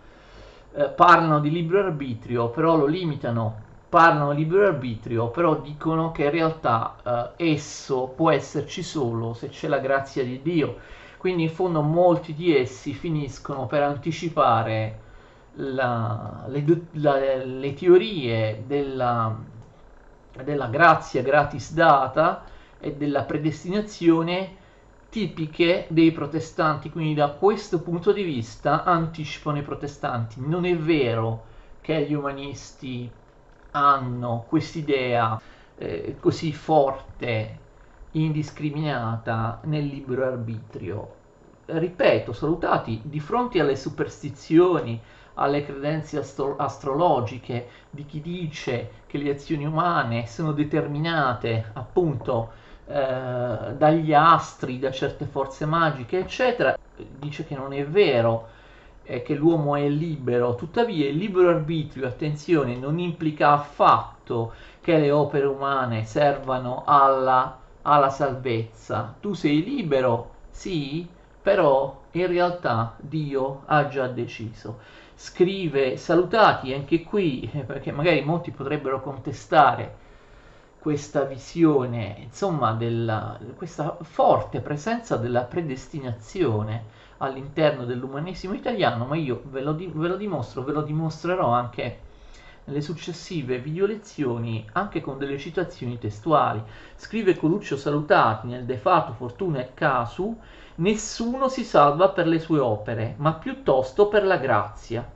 eh, 0.73 0.85
parlano 0.89 1.41
di 1.41 1.51
libero 1.51 1.87
arbitrio, 1.87 2.49
però 2.51 2.77
lo 2.77 2.87
limitano, 2.87 3.63
parlano 3.89 4.33
di 4.33 4.43
libero 4.43 4.67
arbitrio, 4.67 5.29
però 5.29 5.57
dicono 5.61 6.13
che 6.13 6.25
in 6.25 6.31
realtà 6.31 7.33
eh, 7.37 7.53
esso 7.53 8.13
può 8.15 8.31
esserci 8.31 8.83
solo 8.83 9.35
se 9.35 9.49
c'è 9.49 9.69
la 9.69 9.79
grazia 9.79 10.25
di 10.25 10.41
Dio. 10.43 10.77
Quindi 11.21 11.43
in 11.43 11.51
fondo 11.51 11.83
molti 11.83 12.33
di 12.33 12.57
essi 12.57 12.95
finiscono 12.95 13.67
per 13.67 13.83
anticipare 13.83 15.01
la, 15.57 16.47
le, 16.49 16.65
la, 16.93 17.45
le 17.45 17.75
teorie 17.75 18.65
della 18.67 19.37
della 20.45 20.67
grazia 20.67 21.23
gratis 21.23 21.73
data 21.73 22.45
e 22.79 22.95
della 22.95 23.25
predestinazione 23.25 24.57
tipiche 25.11 25.87
dei 25.89 26.13
protestanti, 26.13 26.91
quindi 26.91 27.15
da 27.15 27.31
questo 27.31 27.81
punto 27.83 28.13
di 28.13 28.23
vista 28.23 28.85
anticipano 28.85 29.59
i 29.59 29.63
protestanti. 29.63 30.41
Non 30.41 30.65
è 30.65 30.77
vero 30.77 31.45
che 31.81 32.03
gli 32.03 32.15
umanisti 32.15 33.11
hanno 33.73 34.45
quest'idea 34.49 35.41
eh, 35.77 36.17
così 36.21 36.53
forte, 36.53 37.59
indiscriminata 38.13 39.61
nel 39.65 39.87
libero 39.87 40.25
arbitrio. 40.25 41.15
Ripeto, 41.67 42.33
salutati 42.33 43.01
di 43.05 43.21
fronte 43.21 43.61
alle 43.61 43.77
superstizioni, 43.77 45.01
alle 45.35 45.65
credenze 45.65 46.19
astro- 46.19 46.57
astrologiche 46.57 47.69
di 47.91 48.05
chi 48.05 48.21
dice 48.21 48.91
che 49.07 49.19
le 49.19 49.31
azioni 49.31 49.65
umane 49.65 50.27
sono 50.27 50.53
determinate 50.53 51.71
appunto 51.75 52.51
eh, 52.87 53.75
dagli 53.77 54.13
astri, 54.13 54.81
da 54.81 54.91
certe 54.91 55.25
forze 55.25 55.65
magiche, 55.65 56.19
eccetera, 56.19 56.77
dice 57.19 57.47
che 57.47 57.55
non 57.55 57.73
è 57.73 57.87
vero 57.87 58.49
eh, 59.05 59.23
che 59.23 59.35
l'uomo 59.35 59.77
è 59.77 59.89
libero, 59.89 60.57
tuttavia 60.57 61.09
il 61.09 61.17
libero 61.17 61.51
arbitrio, 61.51 62.09
attenzione, 62.09 62.77
non 62.77 62.99
implica 62.99 63.53
affatto 63.53 64.53
che 64.81 64.99
le 64.99 65.13
opere 65.13 65.47
umane 65.47 66.05
servano 66.05 66.83
alla, 66.85 67.60
alla 67.83 68.11
salvezza. 68.11 69.15
Tu 69.21 69.35
sei 69.35 69.63
libero, 69.63 70.31
sì, 70.51 71.07
però 71.43 72.03
in 72.13 72.27
realtà 72.27 72.95
Dio 72.99 73.63
ha 73.67 73.89
già 73.89 74.07
deciso 74.09 74.79
scrive 75.21 75.99
salutati 75.99 76.73
anche 76.73 77.03
qui, 77.05 77.47
perché 77.67 77.93
magari 77.93 78.23
molti 78.23 78.53
potrebbero 78.53 79.03
contestare 79.03 80.09
questa 80.79 81.25
visione, 81.25 82.17
insomma, 82.21 82.73
della, 82.73 83.39
questa 83.55 83.99
forte 84.01 84.61
presenza 84.61 85.17
della 85.19 85.43
predestinazione 85.43 86.85
all'interno 87.19 87.85
dell'umanesimo 87.85 88.55
italiano, 88.55 89.05
ma 89.05 89.15
io 89.15 89.43
ve 89.45 89.61
lo, 89.61 89.75
di, 89.75 89.91
ve 89.95 90.09
lo 90.09 90.17
dimostro, 90.17 90.63
ve 90.63 90.73
lo 90.73 90.81
dimostrerò 90.81 91.49
anche 91.49 91.99
nelle 92.65 92.81
successive 92.81 93.59
video 93.59 93.87
lezioni, 93.87 94.67
anche 94.73 95.01
con 95.01 95.19
delle 95.19 95.39
citazioni 95.39 95.99
testuali. 95.99 96.63
Scrive 96.97 97.37
Coluccio 97.37 97.77
Salutati 97.77 98.47
nel 98.47 98.65
De 98.65 98.77
Fato 98.77 99.13
Fortuna 99.13 99.61
e 99.61 99.75
Casu, 99.75 100.39
Nessuno 100.81 101.49
si 101.49 101.63
salva 101.63 102.09
per 102.09 102.27
le 102.27 102.39
sue 102.39 102.59
opere, 102.59 103.15
ma 103.19 103.35
piuttosto 103.35 104.09
per 104.09 104.25
la 104.25 104.39
grazia. 104.39 105.07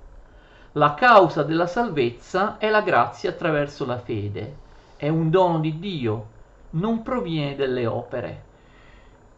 La 0.72 0.92
causa 0.92 1.42
della 1.42 1.66
salvezza 1.66 2.58
è 2.58 2.68
la 2.68 2.82
grazia 2.82 3.30
attraverso 3.30 3.86
la 3.86 3.98
fede. 3.98 4.56
È 4.96 5.08
un 5.08 5.30
dono 5.30 5.60
di 5.60 5.78
Dio, 5.78 6.26
non 6.70 7.02
proviene 7.02 7.56
dalle 7.56 7.86
opere. 7.86 8.42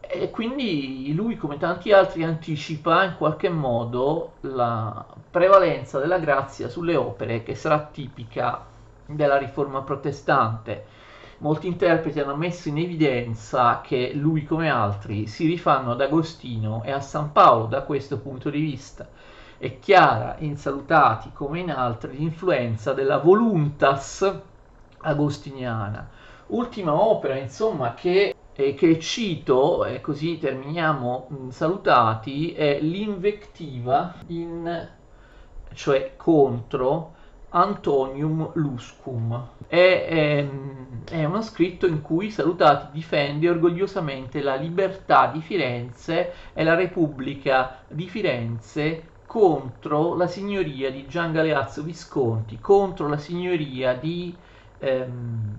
E 0.08 0.30
quindi 0.30 1.12
lui, 1.14 1.36
come 1.36 1.58
tanti 1.58 1.92
altri, 1.92 2.24
anticipa 2.24 3.04
in 3.04 3.14
qualche 3.16 3.48
modo 3.48 4.34
la 4.42 5.04
prevalenza 5.30 5.98
della 5.98 6.18
grazia 6.18 6.68
sulle 6.68 6.96
opere, 6.96 7.42
che 7.42 7.54
sarà 7.54 7.80
tipica 7.80 8.64
della 9.06 9.36
riforma 9.36 9.82
protestante 9.82 10.96
molti 11.38 11.66
interpreti 11.66 12.20
hanno 12.20 12.36
messo 12.36 12.68
in 12.68 12.78
evidenza 12.78 13.80
che 13.82 14.12
lui 14.14 14.44
come 14.44 14.70
altri 14.70 15.26
si 15.26 15.46
rifanno 15.46 15.92
ad 15.92 16.00
Agostino 16.00 16.82
e 16.84 16.92
a 16.92 17.00
San 17.00 17.32
Paolo 17.32 17.66
da 17.66 17.82
questo 17.82 18.18
punto 18.18 18.48
di 18.48 18.60
vista. 18.60 19.06
È 19.58 19.78
chiara 19.78 20.36
in 20.38 20.56
Salutati 20.56 21.30
come 21.32 21.60
in 21.60 21.70
altri 21.70 22.16
l'influenza 22.16 22.92
della 22.92 23.18
voluntas 23.18 24.40
agostiniana. 24.98 26.08
Ultima 26.48 26.94
opera, 26.94 27.36
insomma, 27.36 27.94
che, 27.94 28.35
eh, 28.56 28.74
che 28.74 28.98
cito, 28.98 29.84
e 29.84 30.00
così 30.00 30.38
terminiamo 30.38 31.26
mh, 31.28 31.48
Salutati, 31.50 32.52
è 32.52 32.80
l'invectiva 32.80 34.14
in 34.28 34.88
cioè 35.74 36.14
contro 36.16 37.14
Antonium 37.50 38.50
Luscum. 38.54 39.48
È, 39.66 39.76
è, 39.76 40.48
è, 41.10 41.24
uno 41.24 41.42
scritto 41.42 41.86
in 41.86 42.00
cui 42.00 42.30
Salutati 42.30 42.88
difende 42.92 43.48
orgogliosamente 43.48 44.40
la 44.40 44.54
libertà 44.54 45.26
di 45.26 45.40
Firenze 45.40 46.32
e 46.54 46.64
la 46.64 46.74
Repubblica 46.74 47.80
di 47.88 48.08
Firenze 48.08 49.14
contro 49.26 50.14
la 50.14 50.26
signoria 50.26 50.90
di 50.90 51.06
Gian 51.06 51.32
Galeazzo 51.32 51.82
Visconti, 51.82 52.58
contro 52.58 53.06
la 53.08 53.18
signoria 53.18 53.94
di, 53.94 54.34
ehm, 54.78 55.54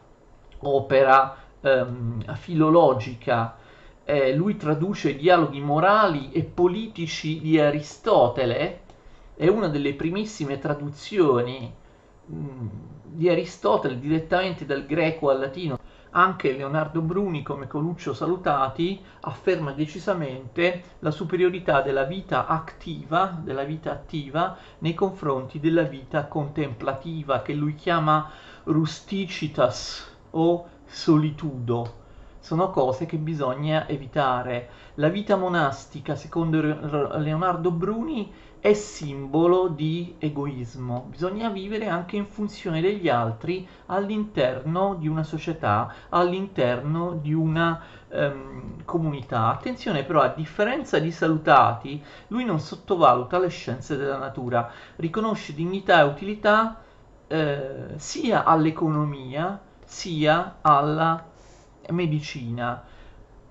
opera 0.62 1.38
ehm, 1.62 2.34
filologica. 2.34 3.58
Eh, 4.06 4.34
lui 4.34 4.58
traduce 4.58 5.12
i 5.12 5.18
dialoghi 5.18 5.62
morali 5.62 6.32
e 6.32 6.44
politici 6.44 7.40
di 7.40 7.60
Aristotele, 7.60 8.82
è 9.36 9.48
una 9.50 9.68
delle 9.68 9.94
primissime 9.94 10.58
traduzioni 10.58 11.72
mh, 12.26 12.36
mm, 12.36 12.68
di 13.04 13.30
Aristotele 13.30 14.00
direttamente 14.00 14.66
dal 14.66 14.88
greco 14.88 15.30
al 15.30 15.40
latino. 15.40 15.79
Anche 16.12 16.54
Leonardo 16.54 17.02
Bruni, 17.02 17.44
come 17.44 17.68
Coluccio 17.68 18.14
Salutati, 18.14 19.00
afferma 19.22 19.74
decisamente 19.74 20.96
la 21.00 21.12
superiorità 21.12 21.82
della 21.82 22.06
vita 22.06 22.48
attiva, 22.48 23.38
della 23.44 23.64
vita 23.64 23.92
attiva 23.92 24.58
nei 24.80 24.96
confronti 24.96 25.60
della 25.60 25.84
vita 25.84 26.26
contemplativa, 26.26 27.44
che 27.44 27.54
lui 27.54 27.76
chiama 27.76 28.32
rusticitas, 28.64 30.18
o 30.32 30.68
solitudo. 30.86 31.98
Sono 32.40 32.72
cose 32.72 33.06
che 33.06 33.18
bisogna 33.18 33.88
evitare. 33.88 34.70
La 34.96 35.10
vita 35.10 35.36
monastica, 35.36 36.16
secondo 36.16 36.60
Leonardo 37.20 37.70
Bruni, 37.70 38.32
è 38.60 38.74
simbolo 38.74 39.70
di 39.70 40.16
egoismo. 40.20 41.08
Bisogna 41.10 41.50
vivere 41.50 41.88
anche 41.88 42.18
in 42.18 42.26
funzione 42.26 42.82
degli 42.82 43.08
altri 43.08 43.68
all'interno 43.88 44.96
di 44.96 45.08
una 45.08 45.24
società, 45.24 45.94
all'interno 46.10 47.14
di 47.14 47.34
una 47.34 47.82
um, 48.10 48.84
comunità. 48.84 49.48
Attenzione 49.48 50.04
però, 50.04 50.22
a 50.22 50.34
differenza 50.36 51.00
di 51.00 51.12
Salutati, 51.12 52.04
lui 52.28 52.44
non 52.44 52.60
sottovaluta 52.60 53.40
le 53.40 53.50
scienze 53.50 53.96
della 53.96 54.18
natura, 54.18 54.70
riconosce 54.98 55.54
dignità 55.54 56.02
e 56.02 56.04
utilità 56.04 56.82
eh, 57.28 57.94
sia 57.96 58.44
all'economia 58.44 59.60
sia 59.86 60.58
alla 60.62 61.26
medicina. 61.90 62.84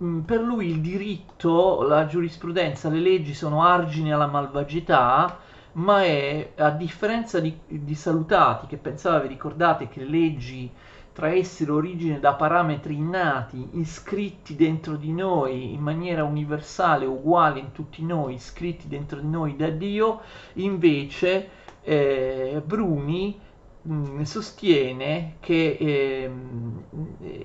Mm, 0.02 0.20
per 0.20 0.40
lui 0.40 0.68
il 0.68 0.80
diritto, 0.80 1.82
la 1.82 2.06
giurisprudenza, 2.06 2.88
le 2.88 3.00
leggi 3.00 3.34
sono 3.34 3.64
argini 3.64 4.12
alla 4.12 4.26
malvagità, 4.28 5.38
ma 5.72 6.04
è, 6.04 6.52
a 6.56 6.70
differenza 6.70 7.40
di, 7.40 7.56
di 7.66 7.94
Salutati, 7.94 8.66
che 8.66 8.76
pensava, 8.76 9.18
vi 9.18 9.28
ricordate, 9.28 9.88
che 9.88 10.00
le 10.00 10.08
leggi 10.08 10.70
traessero 11.12 11.74
origine 11.74 12.20
da 12.20 12.34
parametri 12.34 12.94
innati, 12.94 13.70
iscritti 13.72 14.54
dentro 14.54 14.94
di 14.94 15.12
noi 15.12 15.72
in 15.72 15.80
maniera 15.80 16.22
universale, 16.22 17.04
uguale 17.04 17.58
in 17.58 17.72
tutti 17.72 18.04
noi, 18.04 18.34
iscritti 18.34 18.86
dentro 18.86 19.18
di 19.18 19.26
noi 19.26 19.56
da 19.56 19.68
Dio, 19.68 20.20
invece 20.54 21.48
eh, 21.82 22.62
Bruni 22.64 23.36
mh, 23.82 23.92
mm, 23.92 24.22
sostiene 24.22 25.34
che 25.40 25.76
eh, 25.80 26.30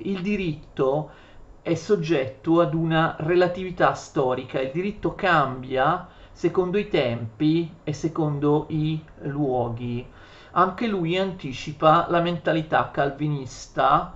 il 0.01 0.21
diritto 0.21 1.09
è 1.63 1.73
soggetto 1.73 2.61
ad 2.61 2.75
una 2.75 3.15
relatività 3.19 3.93
storica, 3.93 4.61
il 4.61 4.69
diritto 4.71 5.15
cambia 5.15 6.07
secondo 6.31 6.77
i 6.77 6.87
tempi 6.87 7.73
e 7.83 7.93
secondo 7.93 8.65
i 8.69 9.03
luoghi. 9.21 10.05
Anche 10.51 10.85
lui 10.85 11.17
anticipa 11.17 12.05
la 12.09 12.21
mentalità 12.21 12.91
calvinista. 12.91 14.15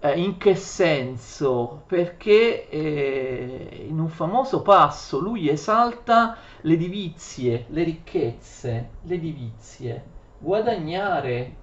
Eh, 0.00 0.18
in 0.18 0.38
che 0.38 0.54
senso? 0.54 1.82
Perché 1.86 2.68
eh, 2.70 3.86
in 3.88 3.98
un 3.98 4.08
famoso 4.08 4.62
passo 4.62 5.18
lui 5.18 5.50
esalta 5.50 6.36
le 6.62 6.76
divizie, 6.78 7.66
le 7.68 7.82
ricchezze, 7.82 8.90
le 9.02 9.18
divizie 9.18 10.14
guadagnare, 10.38 11.56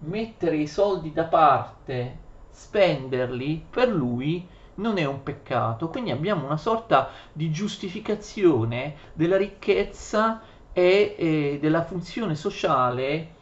mettere 0.00 0.56
i 0.56 0.66
soldi 0.66 1.12
da 1.12 1.24
parte, 1.24 2.18
spenderli, 2.50 3.64
per 3.70 3.88
lui 3.88 4.46
non 4.74 4.98
è 4.98 5.04
un 5.04 5.22
peccato. 5.22 5.88
Quindi 5.88 6.10
abbiamo 6.10 6.46
una 6.46 6.56
sorta 6.56 7.10
di 7.32 7.50
giustificazione 7.50 8.96
della 9.12 9.36
ricchezza 9.36 10.42
e 10.72 11.14
eh, 11.18 11.58
della 11.60 11.84
funzione 11.84 12.34
sociale 12.34 13.38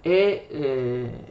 e, 0.00 0.46
eh, 0.50 1.24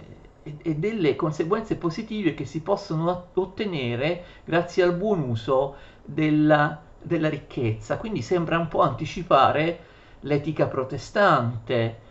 e, 0.43 0.75
delle 0.75 1.15
conseguenze 1.15 1.75
positive 1.75 2.33
che 2.33 2.45
si 2.45 2.61
possono 2.61 3.27
ottenere 3.33 4.23
grazie 4.45 4.83
al 4.83 4.95
buon 4.95 5.21
uso 5.21 5.75
della, 6.03 6.81
della 7.01 7.29
ricchezza. 7.29 7.97
Quindi 7.97 8.21
sembra 8.21 8.57
un 8.57 8.67
po' 8.67 8.81
anticipare 8.81 9.85
l'etica 10.21 10.67
protestante. 10.67 12.07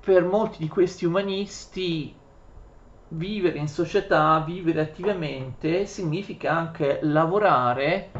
Per 0.00 0.24
molti 0.24 0.58
di 0.58 0.68
questi 0.68 1.04
umanisti 1.04 2.14
vivere 3.12 3.58
in 3.58 3.68
società, 3.68 4.42
vivere 4.46 4.80
attivamente, 4.80 5.86
significa 5.86 6.52
anche 6.52 6.98
lavorare 7.02 8.10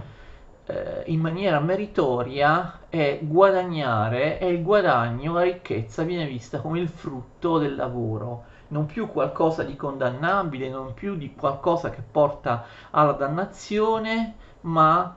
eh, 0.67 1.03
in 1.07 1.21
maniera 1.21 1.61
meritoria 1.61 2.81
e 2.89 3.21
guadagnare 3.23 4.39
e 4.39 4.49
il 4.49 4.63
guadagno, 4.63 5.35
la 5.35 5.43
ricchezza 5.43 6.03
viene 6.03 6.27
vista 6.27 6.61
come 6.61 6.81
il 6.81 6.89
frutto 6.89 7.59
del 7.59 7.75
lavoro, 7.75 8.45
non 8.69 8.87
più 8.87 9.09
qualcosa 9.09 9.63
di 9.63 9.77
condannabile, 9.77 10.69
non 10.69 10.95
più 10.95 11.17
di 11.17 11.35
qualcosa 11.35 11.91
che 11.91 12.03
porta 12.09 12.65
alla 12.91 13.13
dannazione, 13.13 14.35
ma 14.63 15.17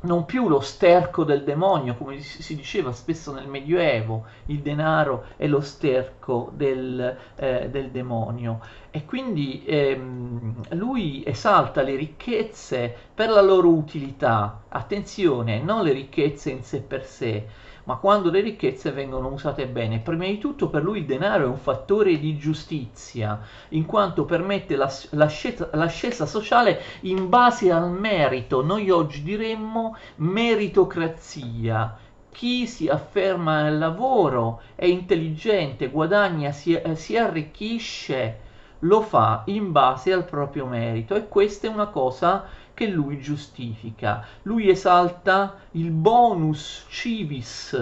non 0.00 0.24
più 0.24 0.48
lo 0.48 0.60
sterco 0.60 1.24
del 1.24 1.42
demonio, 1.42 1.96
come 1.96 2.20
si 2.20 2.54
diceva 2.54 2.92
spesso 2.92 3.32
nel 3.32 3.48
Medioevo, 3.48 4.26
il 4.46 4.60
denaro 4.60 5.24
è 5.36 5.46
lo 5.46 5.60
sterco 5.60 6.52
del, 6.54 7.16
eh, 7.34 7.68
del 7.68 7.90
demonio. 7.90 8.60
E 8.90 9.04
quindi 9.04 9.64
ehm, 9.66 10.62
lui 10.70 11.22
esalta 11.26 11.82
le 11.82 11.96
ricchezze 11.96 12.94
per 13.12 13.28
la 13.30 13.42
loro 13.42 13.70
utilità, 13.70 14.62
attenzione, 14.68 15.60
non 15.60 15.82
le 15.82 15.92
ricchezze 15.92 16.50
in 16.50 16.62
sé 16.62 16.80
per 16.80 17.04
sé, 17.04 17.46
ma 17.88 17.96
quando 17.96 18.30
le 18.30 18.40
ricchezze 18.40 18.92
vengono 18.92 19.28
usate 19.28 19.66
bene. 19.66 20.00
Prima 20.00 20.26
di 20.26 20.36
tutto 20.36 20.68
per 20.68 20.82
lui 20.82 20.98
il 20.98 21.04
denaro 21.06 21.44
è 21.44 21.48
un 21.48 21.56
fattore 21.56 22.18
di 22.18 22.36
giustizia, 22.36 23.40
in 23.70 23.86
quanto 23.86 24.26
permette 24.26 24.76
l'ascesa, 24.76 25.70
l'ascesa 25.72 26.26
sociale 26.26 26.82
in 27.02 27.30
base 27.30 27.72
al 27.72 27.90
merito. 27.90 28.62
Noi 28.62 28.90
oggi 28.90 29.22
diremmo 29.22 29.96
meritocrazia. 30.16 31.96
Chi 32.30 32.66
si 32.66 32.88
afferma 32.88 33.62
nel 33.62 33.78
lavoro 33.78 34.60
è 34.74 34.84
intelligente, 34.84 35.88
guadagna, 35.88 36.52
si, 36.52 36.78
si 36.92 37.16
arricchisce, 37.16 38.40
lo 38.80 39.00
fa 39.00 39.44
in 39.46 39.72
base 39.72 40.12
al 40.12 40.26
proprio 40.26 40.66
merito 40.66 41.14
e 41.14 41.26
questa 41.26 41.66
è 41.66 41.70
una 41.70 41.86
cosa 41.86 42.44
che 42.78 42.86
lui 42.86 43.20
giustifica. 43.20 44.24
Lui 44.42 44.68
esalta 44.68 45.56
il 45.72 45.90
bonus 45.90 46.86
civis, 46.88 47.76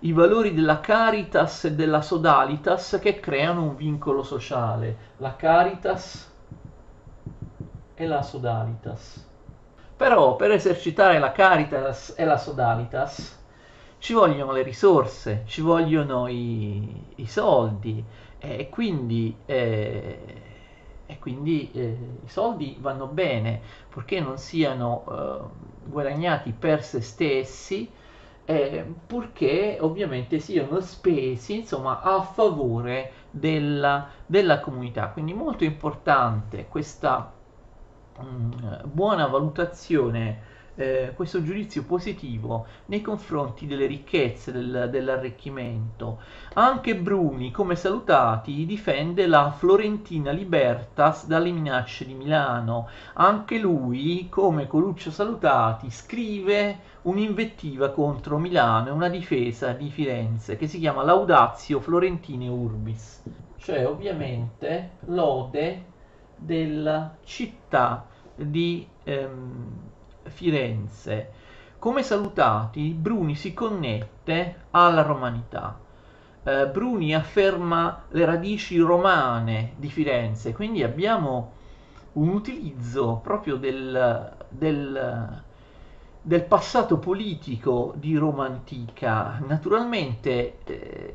i 0.00 0.10
valori 0.10 0.52
della 0.52 0.80
caritas 0.80 1.66
e 1.66 1.74
della 1.74 2.02
sodalitas 2.02 2.98
che 3.00 3.20
creano 3.20 3.62
un 3.62 3.76
vincolo 3.76 4.24
sociale. 4.24 4.96
La 5.18 5.36
caritas 5.36 6.28
e 7.94 8.06
la 8.08 8.22
sodalitas. 8.22 9.24
Però 9.96 10.34
per 10.34 10.50
esercitare 10.50 11.20
la 11.20 11.30
caritas 11.30 12.14
e 12.16 12.24
la 12.24 12.36
sodalitas 12.36 13.38
ci 13.98 14.14
vogliono 14.14 14.50
le 14.50 14.62
risorse, 14.62 15.44
ci 15.46 15.60
vogliono 15.60 16.26
i, 16.26 17.04
i 17.14 17.26
soldi 17.28 18.04
e 18.40 18.68
quindi, 18.68 19.36
eh, 19.46 20.39
quindi 21.20 21.70
eh, 21.72 21.96
i 22.24 22.28
soldi 22.28 22.76
vanno 22.80 23.06
bene 23.06 23.60
purché 23.88 24.20
non 24.20 24.38
siano 24.38 25.04
eh, 25.08 25.88
guadagnati 25.88 26.52
per 26.52 26.82
se 26.82 27.00
stessi, 27.00 27.92
eh, 28.44 28.84
purché 29.06 29.76
ovviamente 29.80 30.38
siano 30.40 30.80
spesi 30.80 31.58
insomma, 31.58 32.00
a 32.00 32.22
favore 32.22 33.12
della, 33.30 34.08
della 34.26 34.60
comunità. 34.60 35.08
Quindi 35.10 35.34
molto 35.34 35.64
importante 35.64 36.66
questa 36.68 37.32
mh, 38.18 38.24
mm, 38.24 38.74
buona 38.84 39.26
valutazione 39.26 40.58
eh, 40.80 41.12
questo 41.14 41.42
giudizio 41.42 41.84
positivo 41.84 42.66
nei 42.86 43.02
confronti 43.02 43.66
delle 43.66 43.86
ricchezze 43.86 44.50
del, 44.50 44.88
dell'arricchimento. 44.90 46.20
Anche 46.54 46.96
Bruni, 46.96 47.50
come 47.50 47.76
salutati, 47.76 48.64
difende 48.64 49.26
la 49.26 49.50
Florentina 49.50 50.30
Libertas 50.30 51.26
dalle 51.26 51.50
minacce 51.50 52.06
di 52.06 52.14
Milano. 52.14 52.88
Anche 53.14 53.58
lui, 53.58 54.28
come 54.30 54.66
Coluccio 54.66 55.10
Salutati, 55.10 55.90
scrive 55.90 56.78
un'invettiva 57.02 57.90
contro 57.90 58.38
Milano 58.38 58.88
e 58.88 58.92
una 58.92 59.08
difesa 59.08 59.72
di 59.72 59.90
Firenze 59.90 60.56
che 60.56 60.66
si 60.66 60.78
chiama 60.78 61.02
Laudatio 61.02 61.80
Florentine 61.80 62.48
Urbis, 62.48 63.22
cioè 63.56 63.86
ovviamente 63.86 64.92
lode 65.06 65.84
della 66.36 67.16
città 67.22 68.06
di 68.34 68.86
ehm, 69.04 69.89
Firenze. 70.30 71.32
Come 71.78 72.02
salutati, 72.02 72.92
Bruni 72.92 73.34
si 73.34 73.52
connette 73.52 74.66
alla 74.70 75.02
romanità. 75.02 75.78
Eh, 76.42 76.68
Bruni 76.68 77.14
afferma 77.14 78.04
le 78.08 78.24
radici 78.24 78.78
romane 78.78 79.72
di 79.76 79.90
Firenze, 79.90 80.52
quindi 80.52 80.82
abbiamo 80.82 81.52
un 82.12 82.28
utilizzo 82.28 83.20
proprio 83.22 83.56
del, 83.56 84.34
del, 84.48 85.42
del 86.22 86.44
passato 86.44 86.98
politico 86.98 87.92
di 87.96 88.16
Roma 88.16 88.46
antica. 88.46 89.40
Naturalmente 89.46 90.58
eh, 90.64 91.14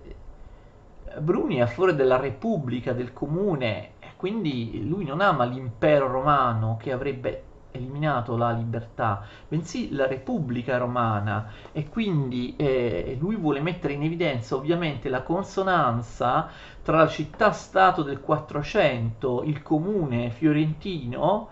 Bruni 1.20 1.58
è 1.58 1.62
a 1.62 1.68
favore 1.68 1.96
della 1.96 2.18
Repubblica, 2.18 2.94
del 2.94 3.14
comune, 3.14 3.94
quindi 4.18 4.88
lui 4.88 5.06
non 5.06 5.22
ama 5.22 5.46
l'impero 5.46 6.08
romano 6.08 6.78
che 6.80 6.92
avrebbe 6.92 7.44
eliminato 7.76 8.36
la 8.38 8.52
libertà, 8.52 9.24
bensì 9.48 9.94
la 9.94 10.08
Repubblica 10.08 10.78
Romana. 10.78 11.52
E 11.72 11.88
quindi 11.90 12.56
eh, 12.58 13.18
lui 13.20 13.36
vuole 13.36 13.62
mettere 13.62 13.94
in 13.94 14.04
evidenza 14.04 14.56
ovviamente 14.56 15.10
la 15.10 15.22
consonanza 15.22 16.50
tra 16.82 16.98
la 16.98 17.08
città-stato 17.08 18.04
del 18.04 18.20
400, 18.20 19.44
il 19.44 19.62
comune 19.62 20.30
fiorentino, 20.32 21.50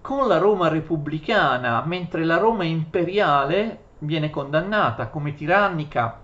con 0.00 0.26
la 0.26 0.38
Roma 0.38 0.68
repubblicana, 0.68 1.82
mentre 1.84 2.24
la 2.24 2.38
Roma 2.38 2.64
imperiale 2.64 3.88
viene 3.98 4.30
condannata 4.30 5.08
come 5.08 5.34
tirannica 5.34 6.20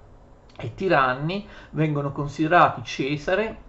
e 0.59 0.75
tiranni 0.75 1.47
vengono 1.71 2.13
considerati 2.13 2.83
Cesare 2.83 3.65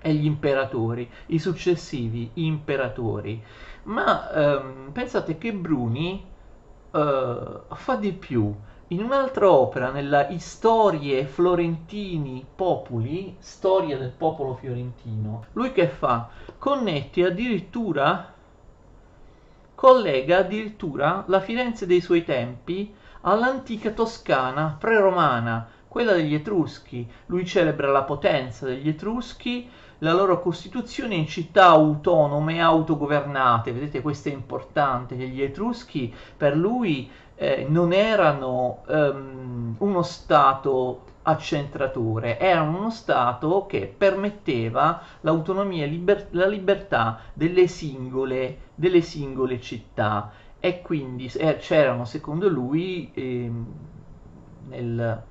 e 0.00 0.14
gli 0.14 0.24
imperatori, 0.24 1.08
i 1.26 1.38
successivi 1.38 2.30
imperatori 2.34 3.42
ma 3.88 4.30
ehm, 4.30 4.90
pensate 4.92 5.38
che 5.38 5.52
Bruni 5.52 6.24
eh, 6.90 7.60
fa 7.74 7.96
di 7.96 8.12
più. 8.12 8.54
In 8.90 9.02
un'altra 9.02 9.50
opera, 9.50 9.90
nella 9.90 10.28
Storie 10.38 11.26
Florentini 11.26 12.46
Populi, 12.54 13.36
storia 13.38 13.98
del 13.98 14.12
popolo 14.16 14.54
fiorentino, 14.54 15.44
lui 15.52 15.72
che 15.72 15.88
fa? 15.88 16.30
Connetti 16.56 17.22
addirittura, 17.22 18.32
collega 19.74 20.38
addirittura 20.38 21.24
la 21.26 21.40
Firenze 21.40 21.84
dei 21.86 22.00
suoi 22.00 22.24
tempi 22.24 22.94
all'antica 23.22 23.90
Toscana 23.90 24.74
pre-romana, 24.78 25.68
quella 25.86 26.12
degli 26.12 26.32
Etruschi. 26.32 27.06
Lui 27.26 27.44
celebra 27.44 27.90
la 27.90 28.04
potenza 28.04 28.64
degli 28.64 28.88
Etruschi, 28.88 29.68
la 29.98 30.12
loro 30.12 30.40
costituzione 30.40 31.14
in 31.14 31.26
città 31.26 31.66
autonome 31.66 32.56
e 32.56 32.60
autogovernate. 32.60 33.72
Vedete, 33.72 34.00
questo 34.00 34.28
è 34.28 34.32
importante, 34.32 35.16
gli 35.16 35.42
Etruschi 35.42 36.12
per 36.36 36.56
lui 36.56 37.10
eh, 37.34 37.66
non 37.68 37.92
erano 37.92 38.82
um, 38.86 39.74
uno 39.78 40.02
Stato 40.02 41.04
accentratore, 41.22 42.38
erano 42.38 42.78
uno 42.78 42.90
Stato 42.90 43.66
che 43.66 43.92
permetteva 43.96 45.02
l'autonomia 45.20 45.84
e 45.84 45.88
liber- 45.88 46.28
la 46.30 46.46
libertà 46.46 47.20
delle 47.32 47.66
singole, 47.66 48.58
delle 48.74 49.02
singole 49.02 49.60
città 49.60 50.32
e 50.60 50.82
quindi 50.82 51.30
eh, 51.36 51.56
c'erano 51.58 52.04
secondo 52.04 52.48
lui 52.48 53.10
eh, 53.14 53.50
nel, 54.68 55.22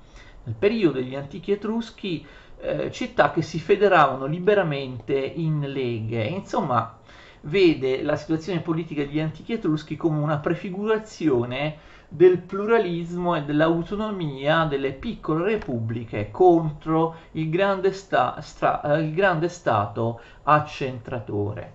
nel 0.44 0.54
periodo 0.58 0.98
degli 0.98 1.14
antichi 1.14 1.52
Etruschi 1.52 2.24
eh, 2.60 2.90
città 2.90 3.30
che 3.30 3.42
si 3.42 3.58
federavano 3.58 4.26
liberamente 4.26 5.14
in 5.16 5.60
leghe. 5.60 6.24
Insomma, 6.24 6.98
vede 7.42 8.02
la 8.02 8.16
situazione 8.16 8.60
politica 8.60 9.04
degli 9.04 9.20
antichi 9.20 9.52
etruschi 9.52 9.96
come 9.96 10.18
una 10.18 10.38
prefigurazione 10.38 11.78
del 12.08 12.38
pluralismo 12.38 13.34
e 13.36 13.42
dell'autonomia 13.42 14.64
delle 14.64 14.92
piccole 14.92 15.44
repubbliche 15.44 16.30
contro 16.30 17.16
il 17.32 17.50
grande, 17.50 17.92
sta, 17.92 18.40
stra, 18.40 18.80
eh, 18.82 19.02
il 19.02 19.14
grande 19.14 19.48
Stato 19.48 20.20
accentratore. 20.44 21.74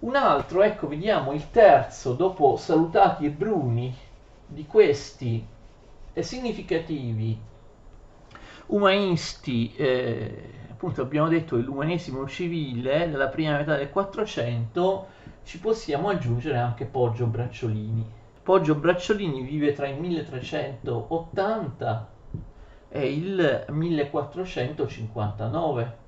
Un 0.00 0.16
altro, 0.16 0.62
ecco, 0.62 0.88
vediamo 0.88 1.32
il 1.32 1.50
terzo, 1.50 2.14
dopo 2.14 2.56
Salutati 2.56 3.24
e 3.24 3.30
Bruni, 3.30 3.94
di 4.46 4.66
questi 4.66 5.44
significativi 6.14 7.38
umanisti, 8.72 9.74
eh, 9.76 10.50
appunto 10.70 11.02
abbiamo 11.02 11.28
detto 11.28 11.56
l'umanesimo 11.56 12.26
civile 12.26 13.10
della 13.10 13.28
prima 13.28 13.56
metà 13.56 13.76
del 13.76 13.90
400, 13.90 15.06
ci 15.44 15.60
possiamo 15.60 16.08
aggiungere 16.08 16.58
anche 16.58 16.86
Poggio 16.86 17.26
Bracciolini. 17.26 18.04
Poggio 18.42 18.74
Bracciolini 18.74 19.42
vive 19.42 19.72
tra 19.72 19.86
il 19.86 19.96
1380 19.98 22.08
e 22.88 23.12
il 23.12 23.66
1459. 23.68 26.00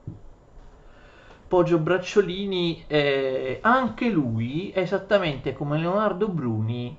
Poggio 1.46 1.78
Bracciolini, 1.78 2.84
eh, 2.86 3.58
anche 3.60 4.08
lui, 4.08 4.72
esattamente 4.74 5.52
come 5.52 5.76
Leonardo 5.78 6.28
Bruni, 6.28 6.96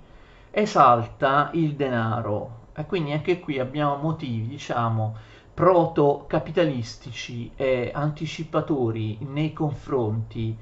esalta 0.51 1.49
il 1.53 1.73
denaro. 1.75 2.63
E 2.75 2.85
quindi 2.85 3.13
anche 3.13 3.39
qui 3.39 3.57
abbiamo 3.59 3.95
motivi, 3.95 4.47
diciamo, 4.47 5.15
proto-capitalistici 5.55 7.51
e 7.55 7.89
anticipatori 7.93 9.17
nei 9.21 9.53
confronti, 9.53 10.55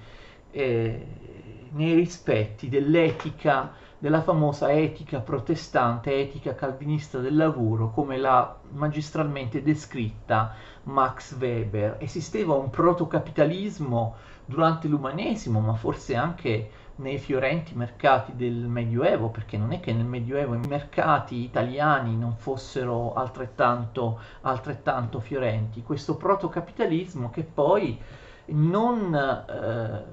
eh, 0.51 1.07
nei 1.71 1.95
rispetti 1.95 2.69
dell'etica, 2.69 3.73
della 3.97 4.21
famosa 4.21 4.71
etica 4.71 5.19
protestante, 5.19 6.19
etica 6.19 6.53
calvinista 6.53 7.17
del 7.17 7.35
lavoro, 7.35 7.89
come 7.89 8.17
l'ha 8.17 8.59
magistralmente 8.73 9.63
descritta 9.63 10.53
Max 10.83 11.35
Weber. 11.39 11.97
Esisteva 11.99 12.53
un 12.53 12.69
protocapitalismo 12.69 14.15
durante 14.45 14.87
l'umanesimo, 14.87 15.59
ma 15.59 15.73
forse 15.73 16.15
anche 16.15 16.69
nei 16.95 17.17
fiorenti 17.17 17.73
mercati 17.75 18.35
del 18.35 18.53
Medioevo, 18.53 19.29
perché 19.29 19.57
non 19.57 19.71
è 19.71 19.79
che 19.79 19.93
nel 19.93 20.05
Medioevo 20.05 20.53
i 20.53 20.67
mercati 20.67 21.43
italiani 21.43 22.15
non 22.15 22.35
fossero 22.35 23.13
altrettanto, 23.13 24.19
altrettanto 24.41 25.19
fiorenti. 25.19 25.81
Questo 25.81 26.15
protocapitalismo 26.15 27.29
che 27.31 27.43
poi 27.43 27.99
non, 28.45 29.15
eh, 29.15 30.03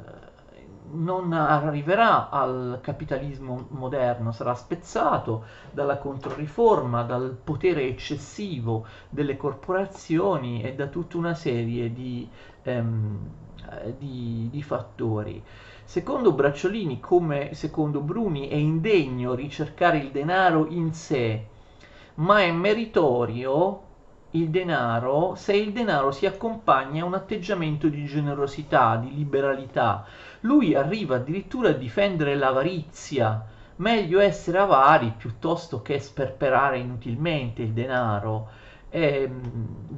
non 0.92 1.32
arriverà 1.32 2.30
al 2.30 2.78
capitalismo 2.80 3.66
moderno, 3.70 4.32
sarà 4.32 4.54
spezzato 4.54 5.44
dalla 5.70 5.98
controriforma, 5.98 7.02
dal 7.02 7.36
potere 7.42 7.86
eccessivo 7.86 8.86
delle 9.10 9.36
corporazioni 9.36 10.62
e 10.62 10.74
da 10.74 10.86
tutta 10.86 11.18
una 11.18 11.34
serie 11.34 11.92
di, 11.92 12.26
ehm, 12.62 13.18
di, 13.98 14.48
di 14.50 14.62
fattori. 14.62 15.42
Secondo 15.90 16.30
Bracciolini, 16.30 17.00
come 17.00 17.52
secondo 17.54 18.00
Bruni, 18.00 18.46
è 18.46 18.54
indegno 18.54 19.34
ricercare 19.34 19.98
il 19.98 20.12
denaro 20.12 20.68
in 20.68 20.92
sé, 20.92 21.46
ma 22.14 22.42
è 22.42 22.52
meritorio 22.52 23.82
il 24.30 24.50
denaro 24.50 25.34
se 25.34 25.52
il 25.56 25.72
denaro 25.72 26.12
si 26.12 26.26
accompagna 26.26 27.02
a 27.02 27.06
un 27.06 27.14
atteggiamento 27.14 27.88
di 27.88 28.04
generosità, 28.04 28.94
di 28.98 29.12
liberalità. 29.12 30.06
Lui 30.42 30.76
arriva 30.76 31.16
addirittura 31.16 31.70
a 31.70 31.72
difendere 31.72 32.36
l'avarizia. 32.36 33.44
Meglio 33.78 34.20
essere 34.20 34.58
avari 34.58 35.12
piuttosto 35.16 35.82
che 35.82 35.98
sperperare 35.98 36.78
inutilmente 36.78 37.62
il 37.62 37.72
denaro. 37.72 38.48
eh, 38.90 39.28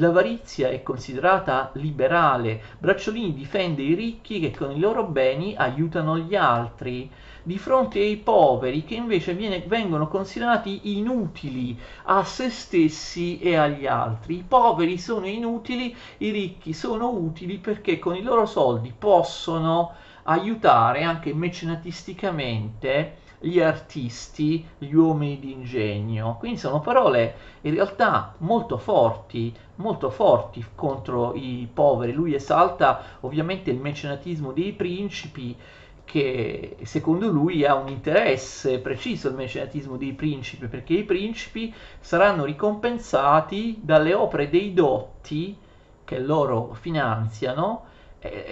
l'avarizia 0.03 0.69
è 0.69 0.83
considerata 0.83 1.71
liberale. 1.75 2.61
Bracciolini 2.79 3.33
difende 3.33 3.83
i 3.83 3.95
ricchi 3.95 4.41
che 4.41 4.51
con 4.51 4.73
i 4.73 4.81
loro 4.81 5.05
beni 5.05 5.55
aiutano 5.57 6.19
gli 6.19 6.35
altri 6.35 7.09
di 7.45 7.57
fronte 7.57 8.01
ai 8.01 8.17
poveri 8.17 8.85
che 8.85 8.95
invece 8.95 9.35
viene, 9.35 9.63
vengono 9.67 10.09
considerati 10.09 10.99
inutili 10.99 11.79
a 12.05 12.25
se 12.25 12.51
stessi 12.51 13.39
e 13.39 13.55
agli 13.55 13.87
altri. 13.87 14.39
I 14.39 14.45
poveri 14.47 14.99
sono 14.99 15.27
inutili, 15.27 15.95
i 16.19 16.31
ricchi 16.31 16.73
sono 16.73 17.09
utili 17.11 17.59
perché 17.59 18.01
con 18.01 18.17
i 18.17 18.23
loro 18.23 18.45
soldi 18.45 18.93
possono 18.97 19.93
aiutare 20.25 21.05
anche 21.05 21.33
mecenatisticamente 21.33 23.21
gli 23.43 23.61
artisti, 23.61 24.67
gli 24.79 24.93
uomini 24.93 25.39
di 25.39 25.53
ingegno. 25.53 26.37
Quindi 26.39 26.59
sono 26.59 26.81
parole 26.81 27.35
in 27.63 27.75
realtà 27.75 28.35
molto 28.39 28.79
forti, 28.79 29.55
molto 29.77 30.11
forti 30.11 30.65
contro 30.75 31.35
i 31.35 31.69
poveri. 31.73 32.13
Lui 32.13 32.35
esalta 32.35 33.03
ovviamente 33.21 33.71
il 33.71 33.79
mecenatismo 33.79 34.53
dei 34.53 34.73
principi 34.73 35.57
che 36.05 36.77
secondo 36.83 37.29
lui 37.29 37.65
ha 37.65 37.75
un 37.75 37.89
interesse 37.89 38.79
preciso 38.79 39.29
il 39.29 39.35
mecenatismo 39.35 39.97
dei 39.97 40.13
principi, 40.13 40.67
perché 40.67 40.95
i 40.95 41.05
principi 41.05 41.73
saranno 42.01 42.45
ricompensati 42.45 43.79
dalle 43.83 44.15
opere 44.15 44.49
dei 44.51 44.73
dotti 44.73 45.57
che 46.05 46.19
loro 46.19 46.75
finanziano 46.75 47.85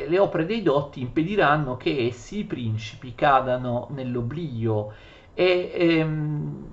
le 0.09 0.19
opere 0.19 0.47
dei 0.47 0.63
dotti 0.63 1.01
impediranno 1.01 1.77
che 1.77 2.07
essi, 2.07 2.39
i 2.39 2.45
principi, 2.45 3.15
cadano 3.15 3.87
nell'oblio. 3.91 4.93
E 5.33 5.71
ehm, 5.73 6.67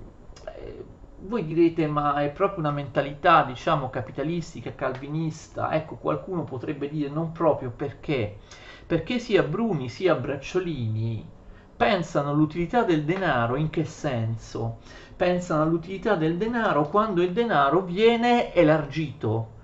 eh, 0.56 0.84
voi 1.20 1.44
direte, 1.46 1.86
ma 1.86 2.22
è 2.22 2.30
proprio 2.30 2.60
una 2.60 2.72
mentalità, 2.72 3.44
diciamo, 3.44 3.88
capitalistica, 3.90 4.74
calvinista. 4.74 5.72
Ecco, 5.72 5.96
qualcuno 5.96 6.42
potrebbe 6.44 6.88
dire 6.88 7.08
non 7.08 7.30
proprio 7.32 7.70
perché. 7.70 8.38
Perché 8.86 9.18
sia 9.18 9.42
Bruni 9.42 9.88
sia 9.88 10.14
Bracciolini 10.14 11.36
pensano 11.76 12.30
all'utilità 12.30 12.82
del 12.82 13.04
denaro 13.04 13.54
in 13.54 13.70
che 13.70 13.84
senso? 13.84 14.78
Pensano 15.14 15.62
all'utilità 15.62 16.16
del 16.16 16.36
denaro 16.36 16.88
quando 16.88 17.22
il 17.22 17.32
denaro 17.32 17.82
viene 17.82 18.52
elargito 18.52 19.56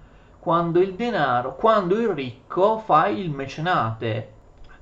quando 0.44 0.82
il 0.82 0.92
denaro, 0.92 1.56
quando 1.56 1.98
il 1.98 2.08
ricco 2.08 2.76
fa 2.76 3.06
il 3.06 3.30
mecenate, 3.30 4.32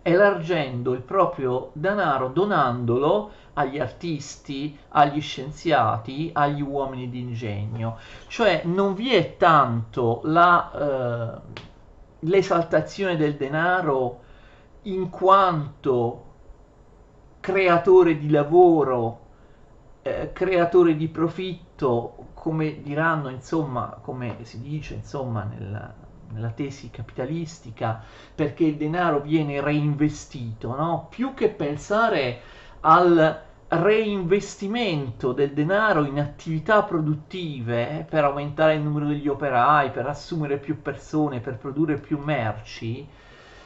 elargendo 0.03 0.93
il 0.93 1.03
proprio 1.03 1.71
denaro, 1.75 2.31
donandolo 2.31 3.31
agli 3.53 3.79
artisti, 3.79 4.77
agli 4.89 5.21
scienziati, 5.21 6.31
agli 6.33 6.61
uomini 6.61 7.09
d'ingegno. 7.09 7.97
Cioè 8.27 8.63
non 8.65 8.95
vi 8.95 9.15
è 9.15 9.37
tanto 9.37 10.23
la, 10.25 10.73
eh, 10.73 11.61
l'esaltazione 12.19 13.17
del 13.17 13.37
denaro 13.37 14.21
in 14.83 15.11
quanto 15.11 16.25
creatore 17.39 18.19
di 18.19 18.31
lavoro, 18.31 19.21
eh, 20.03 20.31
creatore 20.33 20.97
di 20.97 21.07
profitto, 21.07 22.22
come 22.43 22.83
diranno, 22.83 23.29
insomma, 23.29 24.01
come 24.03 24.39
si 24.43 24.61
dice, 24.61 24.95
insomma, 24.95 25.45
nella, 25.45 25.95
nella 26.33 26.51
tesi 26.51 26.91
capitalistica, 26.91 28.03
perché 28.35 28.65
il 28.65 28.75
denaro 28.75 29.21
viene 29.21 29.61
reinvestito, 29.61 30.75
no? 30.75 31.07
Più 31.09 31.35
che 31.35 31.51
pensare 31.51 32.41
al 32.81 33.43
reinvestimento 33.69 35.33
del 35.33 35.53
denaro 35.53 36.05
in 36.05 36.19
attività 36.19 36.83
produttive 36.83 38.01
eh, 38.01 38.03
per 38.03 38.25
aumentare 38.25 38.75
il 38.75 38.81
numero 38.81 39.07
degli 39.07 39.29
operai, 39.29 39.93
per 39.93 40.09
assumere 40.09 40.59
più 40.59 40.83
persone, 40.83 41.39
per 41.39 41.59
produrre 41.59 41.99
più 41.99 42.19
merci, 42.19 43.07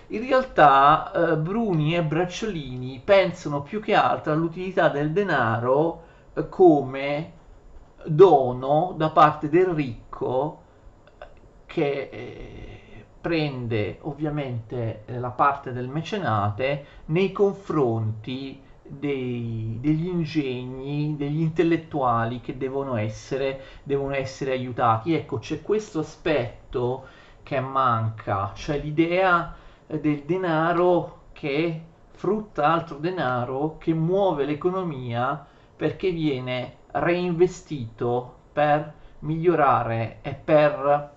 in 0.09 0.21
realtà 0.21 1.13
eh, 1.13 1.37
Bruni 1.39 1.97
e 1.97 2.03
Bracciolini 2.03 3.01
pensano 3.03 3.63
più 3.63 3.81
che 3.81 3.95
altro 3.95 4.35
all'utilità 4.35 4.91
del 4.91 5.13
denaro 5.13 6.03
eh, 6.35 6.47
come 6.51 7.36
dono 8.05 8.95
da 8.97 9.11
parte 9.11 9.49
del 9.49 9.67
ricco 9.67 10.63
che 11.67 12.09
eh, 12.13 13.05
prende 13.21 13.99
ovviamente 14.03 15.03
eh, 15.05 15.19
la 15.19 15.31
parte 15.31 15.73
del 15.73 15.89
mecenate 15.89 16.85
nei 17.07 17.33
confronti 17.33 18.63
dei, 18.89 19.79
degli 19.81 20.07
ingegni, 20.07 21.17
degli 21.17 21.41
intellettuali 21.41 22.41
che 22.41 22.57
devono 22.57 22.97
essere, 22.97 23.61
devono 23.83 24.15
essere 24.15 24.53
aiutati. 24.53 25.13
Ecco, 25.15 25.39
c'è 25.39 25.61
questo 25.61 26.01
aspetto 26.01 27.07
che 27.43 27.61
manca, 27.61 28.53
cioè 28.55 28.79
l'idea 28.79 29.55
del 29.87 30.23
denaro 30.23 31.23
che 31.33 31.83
frutta 32.13 32.67
altro 32.67 32.99
denaro, 32.99 33.77
che 33.79 33.93
muove 33.93 34.45
l'economia 34.45 35.47
perché 35.77 36.11
viene 36.11 36.76
reinvestito 36.99 38.35
per 38.53 38.93
migliorare 39.21 40.19
e 40.23 40.33
per 40.35 41.11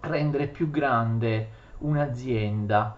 rendere 0.00 0.46
più 0.46 0.70
grande 0.70 1.48
un'azienda. 1.78 2.96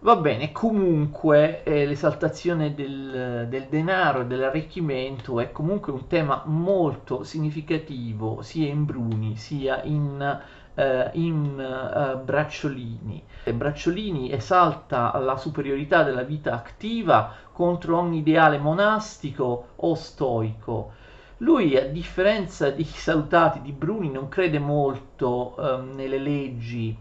Va 0.00 0.16
bene, 0.16 0.52
comunque 0.52 1.62
eh, 1.62 1.86
l'esaltazione 1.86 2.74
del, 2.74 3.46
del 3.48 3.66
denaro 3.70 4.20
e 4.20 4.26
dell'arricchimento 4.26 5.40
è 5.40 5.50
comunque 5.50 5.92
un 5.92 6.06
tema 6.08 6.42
molto 6.44 7.22
significativo 7.22 8.42
sia 8.42 8.68
in 8.68 8.84
Bruni 8.84 9.36
sia 9.36 9.82
in, 9.84 10.40
eh, 10.74 11.10
in 11.14 11.54
uh, 11.56 12.22
Bracciolini. 12.22 13.24
Bracciolini 13.54 14.30
esalta 14.30 15.16
la 15.16 15.38
superiorità 15.38 16.02
della 16.02 16.22
vita 16.22 16.52
attiva 16.52 17.32
contro 17.50 17.96
ogni 17.96 18.18
ideale 18.18 18.58
monastico 18.58 19.68
o 19.76 19.94
stoico 19.94 20.92
lui, 21.38 21.76
a 21.76 21.84
differenza 21.84 22.70
di 22.70 22.84
Salutati, 22.84 23.60
di 23.60 23.72
Bruni, 23.72 24.10
non 24.10 24.28
crede 24.28 24.58
molto 24.58 25.54
um, 25.56 25.94
nelle 25.94 26.18
leggi. 26.18 26.96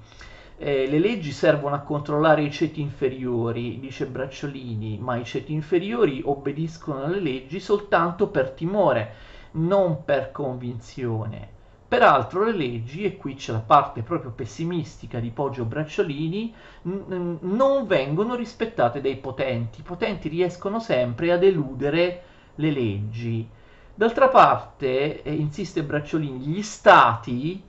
Eh, 0.58 0.88
le 0.88 1.00
leggi 1.00 1.32
servono 1.32 1.76
a 1.76 1.80
controllare 1.80 2.43
i 2.43 2.52
ceti 2.52 2.82
inferiori, 2.82 3.80
dice 3.80 4.06
Bracciolini, 4.06 4.98
ma 4.98 5.17
i 5.17 5.24
ceti 5.26 5.54
inferiori 5.54 6.22
obbediscono 6.24 7.04
alle 7.04 7.19
leggi 7.19 7.60
soltanto 7.60 8.28
per 8.28 8.52
timore, 8.52 9.13
non 9.52 10.04
per 10.04 10.32
convinzione. 10.32 11.50
Peraltro 11.88 12.43
le 12.46 12.54
leggi, 12.54 13.04
e 13.04 13.17
qui 13.17 13.36
c'è 13.36 13.52
la 13.52 13.60
parte 13.60 14.02
proprio 14.02 14.32
pessimistica 14.32 15.19
di 15.19 15.30
Poggio 15.30 15.65
Bracciolini, 15.65 16.52
n- 16.84 17.38
non 17.41 17.86
vengono 17.86 18.34
rispettate 18.34 19.00
dai 19.00 19.17
potenti. 19.17 19.82
I 19.82 19.84
potenti 19.84 20.28
riescono 20.28 20.80
sempre 20.80 21.32
ad 21.32 21.43
eludere 21.43 22.24
le 22.56 22.72
leggi. 22.72 23.48
D'altra 23.96 24.28
parte, 24.30 25.22
eh, 25.22 25.32
insiste 25.32 25.84
Bracciolini, 25.84 26.40
gli 26.40 26.64
stati 26.64 27.62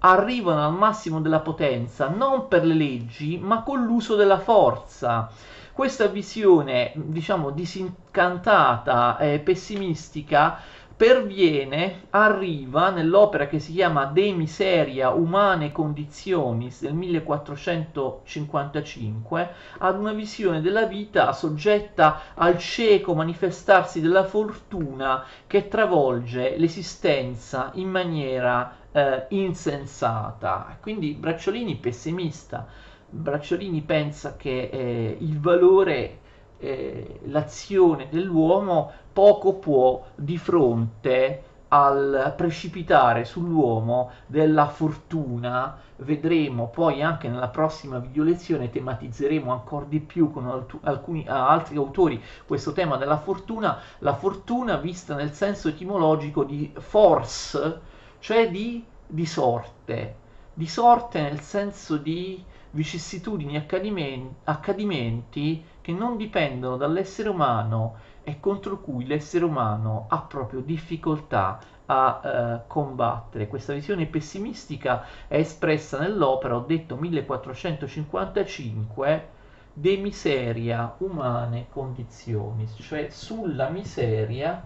arrivano 0.00 0.66
al 0.66 0.74
massimo 0.74 1.22
della 1.22 1.40
potenza 1.40 2.08
non 2.08 2.48
per 2.48 2.66
le 2.66 2.74
leggi, 2.74 3.38
ma 3.38 3.62
con 3.62 3.82
l'uso 3.84 4.14
della 4.14 4.38
forza. 4.38 5.30
Questa 5.72 6.06
visione, 6.06 6.92
diciamo, 6.94 7.48
disincantata 7.48 9.16
e 9.16 9.38
pessimistica 9.38 10.58
perviene, 11.00 12.08
arriva 12.10 12.90
nell'opera 12.90 13.46
che 13.46 13.58
si 13.58 13.72
chiama 13.72 14.04
De 14.04 14.32
Miseria 14.32 15.08
Umane 15.08 15.72
Conditionis 15.72 16.82
del 16.82 16.92
1455 16.92 19.50
ad 19.78 19.98
una 19.98 20.12
visione 20.12 20.60
della 20.60 20.84
vita 20.84 21.32
soggetta 21.32 22.34
al 22.34 22.58
cieco 22.58 23.14
manifestarsi 23.14 24.02
della 24.02 24.24
fortuna 24.24 25.24
che 25.46 25.68
travolge 25.68 26.58
l'esistenza 26.58 27.70
in 27.76 27.88
maniera 27.88 28.76
eh, 28.92 29.24
insensata. 29.30 30.76
Quindi 30.82 31.12
Bracciolini 31.12 31.76
pessimista, 31.76 32.66
Bracciolini 33.08 33.80
pensa 33.80 34.36
che 34.36 34.68
eh, 34.70 35.16
il 35.18 35.40
valore 35.40 36.18
eh, 36.60 37.20
l'azione 37.24 38.08
dell'uomo 38.10 38.92
poco 39.12 39.54
può 39.54 40.04
di 40.14 40.38
fronte 40.38 41.42
al 41.68 42.34
precipitare 42.36 43.24
sull'uomo 43.24 44.10
della 44.26 44.66
fortuna. 44.66 45.78
Vedremo 45.96 46.68
poi 46.68 47.02
anche 47.02 47.28
nella 47.28 47.48
prossima 47.48 47.98
video 47.98 48.22
lezione 48.22 48.70
tematizzeremo 48.70 49.52
ancora 49.52 49.84
di 49.86 50.00
più 50.00 50.30
con 50.30 50.46
alt- 50.46 50.78
alcuni 50.82 51.26
altri 51.28 51.76
autori 51.76 52.22
questo 52.46 52.72
tema 52.72 52.96
della 52.96 53.18
fortuna. 53.18 53.78
La 53.98 54.14
fortuna 54.14 54.76
vista 54.76 55.14
nel 55.14 55.32
senso 55.32 55.68
etimologico 55.68 56.44
di 56.44 56.72
force 56.78 57.88
cioè 58.20 58.50
di, 58.50 58.84
di 59.06 59.26
sorte. 59.26 60.16
Di 60.54 60.66
sorte 60.66 61.22
nel 61.22 61.40
senso 61.40 61.96
di 61.96 62.42
vicissitudini 62.72 63.56
accadimenti, 63.56 64.34
accadimenti 64.44 65.64
che 65.90 65.96
non 65.96 66.16
dipendono 66.16 66.76
dall'essere 66.76 67.28
umano 67.28 67.96
e 68.22 68.38
contro 68.38 68.80
cui 68.80 69.06
l'essere 69.06 69.44
umano 69.44 70.06
ha 70.08 70.20
proprio 70.20 70.60
difficoltà 70.60 71.58
a 71.86 72.20
eh, 72.22 72.60
combattere. 72.68 73.48
Questa 73.48 73.72
visione 73.72 74.06
pessimistica 74.06 75.04
è 75.26 75.38
espressa 75.38 75.98
nell'opera, 75.98 76.54
ho 76.54 76.60
detto 76.60 76.94
1455, 76.94 79.38
De 79.72 79.96
miseria 79.96 80.94
umane 80.98 81.66
condizioni, 81.70 82.68
cioè 82.68 83.08
sulla 83.08 83.68
miseria 83.68 84.64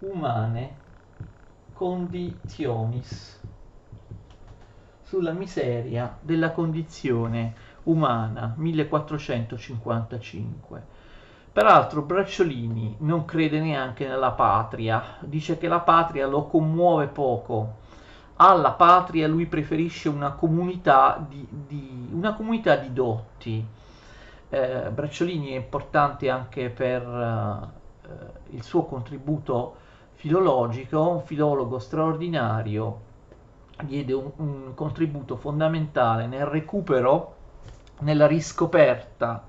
umane 0.00 0.76
conditionis, 1.72 3.40
sulla 5.02 5.32
miseria 5.32 6.16
della 6.20 6.52
condizione 6.52 7.54
umana, 7.90 8.54
1455. 8.56 10.96
Peraltro 11.52 12.02
Bracciolini 12.02 12.96
non 13.00 13.24
crede 13.24 13.60
neanche 13.60 14.06
nella 14.06 14.32
patria, 14.32 15.16
dice 15.20 15.56
che 15.58 15.66
la 15.66 15.80
patria 15.80 16.26
lo 16.26 16.44
commuove 16.44 17.06
poco. 17.08 17.86
Alla 18.36 18.72
patria 18.72 19.26
lui 19.26 19.46
preferisce 19.46 20.08
una 20.08 20.30
comunità 20.32 21.24
di, 21.28 21.44
di, 21.50 22.08
una 22.12 22.34
comunità 22.34 22.76
di 22.76 22.92
dotti. 22.92 23.66
Eh, 24.50 24.90
Bracciolini 24.92 25.50
è 25.50 25.56
importante 25.56 26.30
anche 26.30 26.70
per 26.70 27.02
eh, 27.02 27.68
il 28.50 28.62
suo 28.62 28.84
contributo 28.84 29.74
filologico, 30.12 31.08
un 31.08 31.22
filologo 31.22 31.80
straordinario, 31.80 33.00
diede 33.82 34.12
un, 34.12 34.30
un 34.36 34.74
contributo 34.74 35.36
fondamentale 35.36 36.26
nel 36.26 36.46
recupero, 36.46 37.36
nella 38.00 38.26
riscoperta 38.26 39.46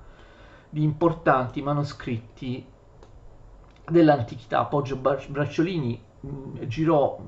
di 0.70 0.84
importanti 0.84 1.62
manoscritti 1.62 2.66
dell'antichità. 3.90 4.66
Poggio 4.66 4.98
Bracciolini 4.98 6.02
mh, 6.20 6.66
girò 6.68 7.20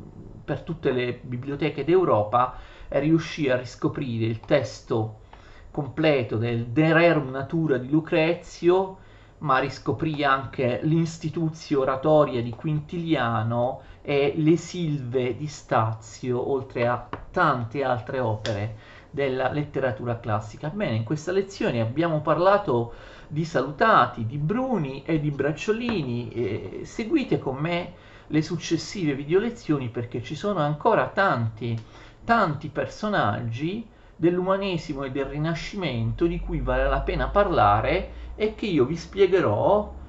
per 0.43 0.61
tutte 0.61 0.91
le 0.91 1.19
biblioteche 1.21 1.83
d'Europa 1.83 2.55
e 2.87 2.99
riuscì 2.99 3.49
a 3.49 3.57
riscoprire 3.57 4.25
il 4.25 4.39
testo 4.41 5.19
completo 5.71 6.37
del 6.37 6.67
De 6.67 6.93
Rerum 6.93 7.29
Natura 7.29 7.77
di 7.77 7.89
Lucrezio, 7.89 8.97
ma 9.39 9.57
riscoprì 9.59 10.23
anche 10.23 10.81
l'Instituzio 10.83 11.81
Oratoria 11.81 12.41
di 12.43 12.51
Quintiliano 12.51 13.81
e 14.01 14.33
le 14.35 14.57
Silve 14.57 15.35
di 15.35 15.47
Stazio, 15.47 16.51
oltre 16.51 16.87
a 16.87 17.07
tante 17.31 17.83
altre 17.83 18.19
opere 18.19 18.75
della 19.11 19.51
letteratura 19.51 20.19
classica. 20.19 20.69
Bene, 20.69 20.95
in 20.95 21.03
questa 21.03 21.31
lezione 21.31 21.81
abbiamo 21.81 22.21
parlato 22.21 22.93
di 23.27 23.45
Salutati, 23.45 24.25
di 24.25 24.37
Bruni 24.37 25.03
e 25.05 25.19
di 25.19 25.29
Bracciolini. 25.29 26.29
E 26.31 26.81
seguite 26.85 27.37
con 27.37 27.57
me 27.57 27.93
le 28.27 28.41
successive 28.41 29.13
video 29.13 29.39
lezioni 29.39 29.89
perché 29.89 30.23
ci 30.23 30.35
sono 30.35 30.59
ancora 30.59 31.07
tanti, 31.07 31.77
tanti 32.23 32.69
personaggi 32.69 33.85
dell'umanesimo 34.15 35.03
e 35.03 35.11
del 35.11 35.25
rinascimento 35.25 36.25
di 36.25 36.39
cui 36.39 36.61
vale 36.61 36.87
la 36.87 37.01
pena 37.01 37.27
parlare 37.27 38.11
e 38.35 38.55
che 38.55 38.67
io 38.67 38.85
vi 38.85 38.95
spiegherò 38.95 39.99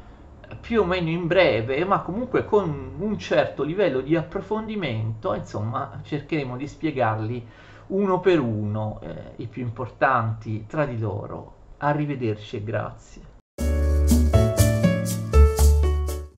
più 0.61 0.83
o 0.83 0.85
meno 0.85 1.09
in 1.09 1.27
breve, 1.27 1.85
ma 1.85 2.01
comunque 2.01 2.45
con 2.45 2.95
un 2.99 3.19
certo 3.19 3.63
livello 3.63 4.01
di 4.01 4.15
approfondimento, 4.15 5.35
insomma, 5.35 6.01
cercheremo 6.05 6.57
di 6.57 6.67
spiegarli 6.67 7.47
uno 7.93 8.21
per 8.21 8.41
uno, 8.41 9.01
eh, 9.03 9.35
i 9.37 9.47
più 9.47 9.63
importanti 9.63 10.67
tra 10.67 10.85
di 10.87 10.99
loro. 10.99 11.61
Arrivederci 11.79 12.57
e 12.57 12.65
grazie. 12.65 13.32